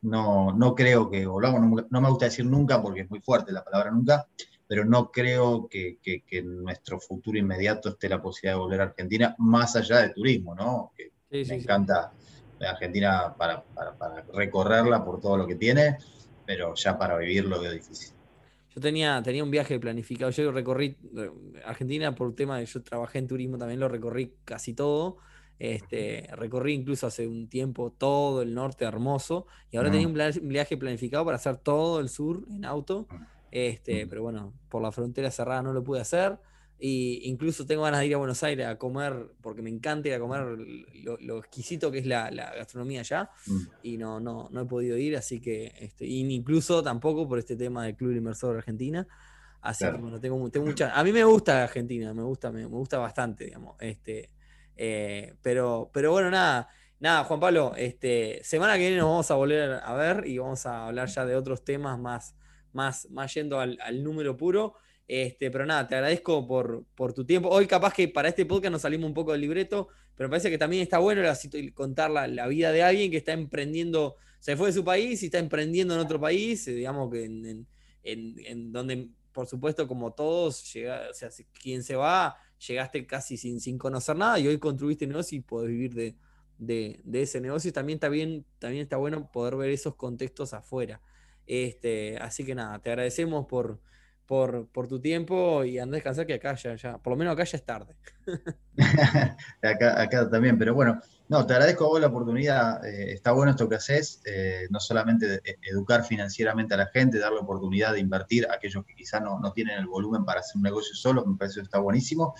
[0.00, 3.64] No, no creo que volvamos, no, me gusta decir nunca porque es muy fuerte la
[3.64, 4.26] palabra nunca,
[4.66, 9.34] pero no creo que, en nuestro futuro inmediato esté la posibilidad de volver a Argentina,
[9.38, 10.92] más allá de turismo, ¿no?
[10.96, 12.12] Que me encanta
[12.60, 15.98] Argentina para, para recorrerla por todo lo que tiene,
[16.46, 18.14] pero ya para vivir lo veo difícil.
[18.74, 20.30] Yo tenía, tenía un viaje planificado.
[20.32, 21.30] Yo recorrí eh,
[21.64, 25.18] Argentina por tema de yo trabajé en turismo, también lo recorrí casi todo.
[25.60, 29.46] Este, recorrí incluso hace un tiempo todo el norte hermoso.
[29.70, 33.06] Y ahora tenía un viaje planificado para hacer todo el sur en auto.
[33.54, 36.38] Este, pero bueno, por la frontera cerrada no lo pude hacer.
[36.76, 40.14] Y incluso tengo ganas de ir a Buenos Aires a comer, porque me encanta ir
[40.14, 40.42] a comer
[41.20, 43.30] lo, exquisito que es la, gastronomía allá.
[43.46, 43.60] Mm.
[43.84, 47.84] Y no, no, no he podido ir, así que, este, incluso tampoco por este tema
[47.84, 49.06] del Club Inversor Argentina.
[49.60, 50.98] Así que bueno, tengo, tengo mucha.
[50.98, 53.76] A mí me gusta Argentina, me gusta, me, gusta bastante, digamos.
[53.80, 54.30] Este,
[54.76, 56.68] eh, pero, pero bueno, nada.
[57.00, 60.64] Nada, Juan Pablo, este, semana que viene nos vamos a volver a ver y vamos
[60.64, 62.34] a hablar ya de otros temas más,
[62.74, 64.74] más, más yendo al, al número puro.
[65.06, 67.48] Este, pero nada, te agradezco por, por, tu tiempo.
[67.48, 70.50] Hoy capaz que para este podcast nos salimos un poco del libreto, pero me parece
[70.50, 71.22] que también está bueno
[71.74, 75.38] contar la, vida de alguien que está emprendiendo, se fue de su país y está
[75.38, 81.14] emprendiendo en otro país, eh, digamos que en, donde, por supuesto, como todos, llega, o
[81.14, 85.40] sea, quien se va, llegaste casi sin, sin conocer nada y hoy construiste negocio y
[85.42, 86.16] podés vivir de,
[86.56, 87.72] de, ese negocio.
[87.72, 88.06] También está
[88.58, 91.02] también está bueno poder ver esos contextos afuera.
[91.46, 93.80] Este, así que nada, te agradecemos por
[94.26, 97.44] por, tu tiempo y anda a descansar que acá ya, ya, por lo menos acá
[97.44, 97.94] ya es tarde.
[99.62, 103.68] acá, también, pero bueno, no, te agradezco a vos la oportunidad, eh, está bueno esto
[103.68, 108.46] que haces, eh, no solamente eh, educar financieramente a la gente, darle oportunidad de invertir
[108.48, 111.36] a aquellos que quizás no, no, tienen el volumen para hacer un negocio solo, me
[111.36, 112.34] parece que está buenísimo.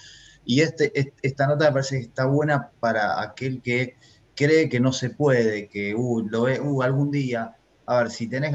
[0.47, 0.93] Y este,
[1.23, 3.97] esta nota me parece que está buena para aquel que
[4.35, 8.27] cree que no se puede, que uh, lo ve, uh, algún día, a ver, si
[8.27, 8.55] tenés,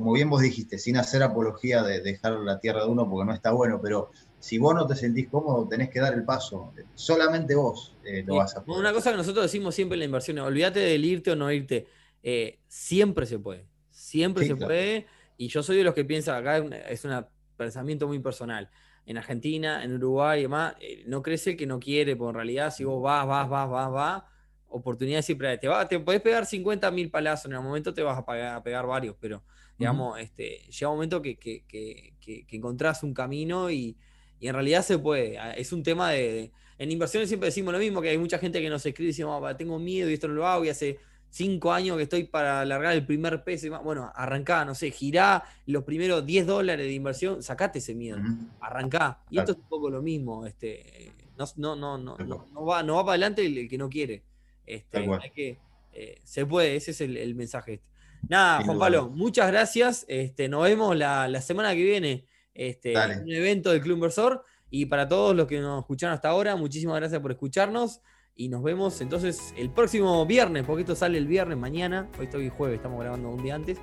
[0.00, 3.34] como bien vos dijiste, sin hacer apología de dejar la tierra de uno porque no
[3.34, 6.72] está bueno, pero si vos no te sentís cómodo, tenés que dar el paso.
[6.94, 8.80] Solamente vos eh, lo vas a poder.
[8.80, 11.86] Una cosa que nosotros decimos siempre en la inversión, olvídate del irte o no irte.
[12.22, 13.66] Eh, siempre se puede.
[13.90, 15.06] Siempre se puede.
[15.36, 16.56] Y yo soy de los que piensan, acá
[16.88, 17.26] es un
[17.58, 18.70] pensamiento muy personal.
[19.04, 22.72] En Argentina, en Uruguay y demás, eh, no crece que no quiere, porque en realidad
[22.74, 24.22] si vos vas, vas, vas, vas, vas,
[24.68, 28.22] oportunidad siempre te va, te podés pegar 50 mil palazos, en el momento te vas
[28.26, 29.42] a, a pegar varios, pero
[29.80, 33.96] digamos, este, llega un momento que, que, que, encontrás un camino y,
[34.38, 35.38] y, en realidad se puede.
[35.38, 38.60] Ah, es un tema de, En inversiones siempre decimos lo mismo, que hay mucha gente
[38.60, 40.98] que nos escribe y decimos, ah, tengo miedo y esto no lo hago y hace
[41.30, 43.68] cinco años que estoy para alargar el primer peso.
[43.68, 48.18] Y Bueno, arrancá, no sé, girá los primeros 10 dólares de inversión, sacate ese miedo,
[48.60, 49.22] arrancá.
[49.30, 52.96] Y esto es un poco lo mismo, este, no, no, no, no, no, va, no
[52.96, 54.22] va para adelante el que no quiere.
[54.66, 55.58] Este, que,
[55.92, 57.74] eh, se puede, ese es el, mensaje.
[57.74, 57.89] Este.
[58.28, 60.04] Nada, Juan Pablo, muchas gracias.
[60.08, 64.44] Este, nos vemos la, semana que viene este, en un evento del Club Inversor.
[64.70, 68.00] Y para todos los que nos escucharon hasta ahora, muchísimas gracias por escucharnos.
[68.36, 72.08] Y nos vemos entonces el próximo viernes, porque esto sale el viernes mañana.
[72.18, 73.78] Hoy estoy jueves, estamos grabando un día antes.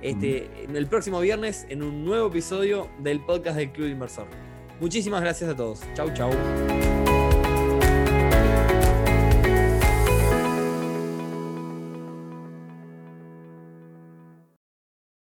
[0.00, 4.26] Este, El próximo viernes en un nuevo episodio del podcast del Club Inversor.
[4.80, 5.80] Muchísimas gracias a todos.
[5.94, 6.30] Chau, chau.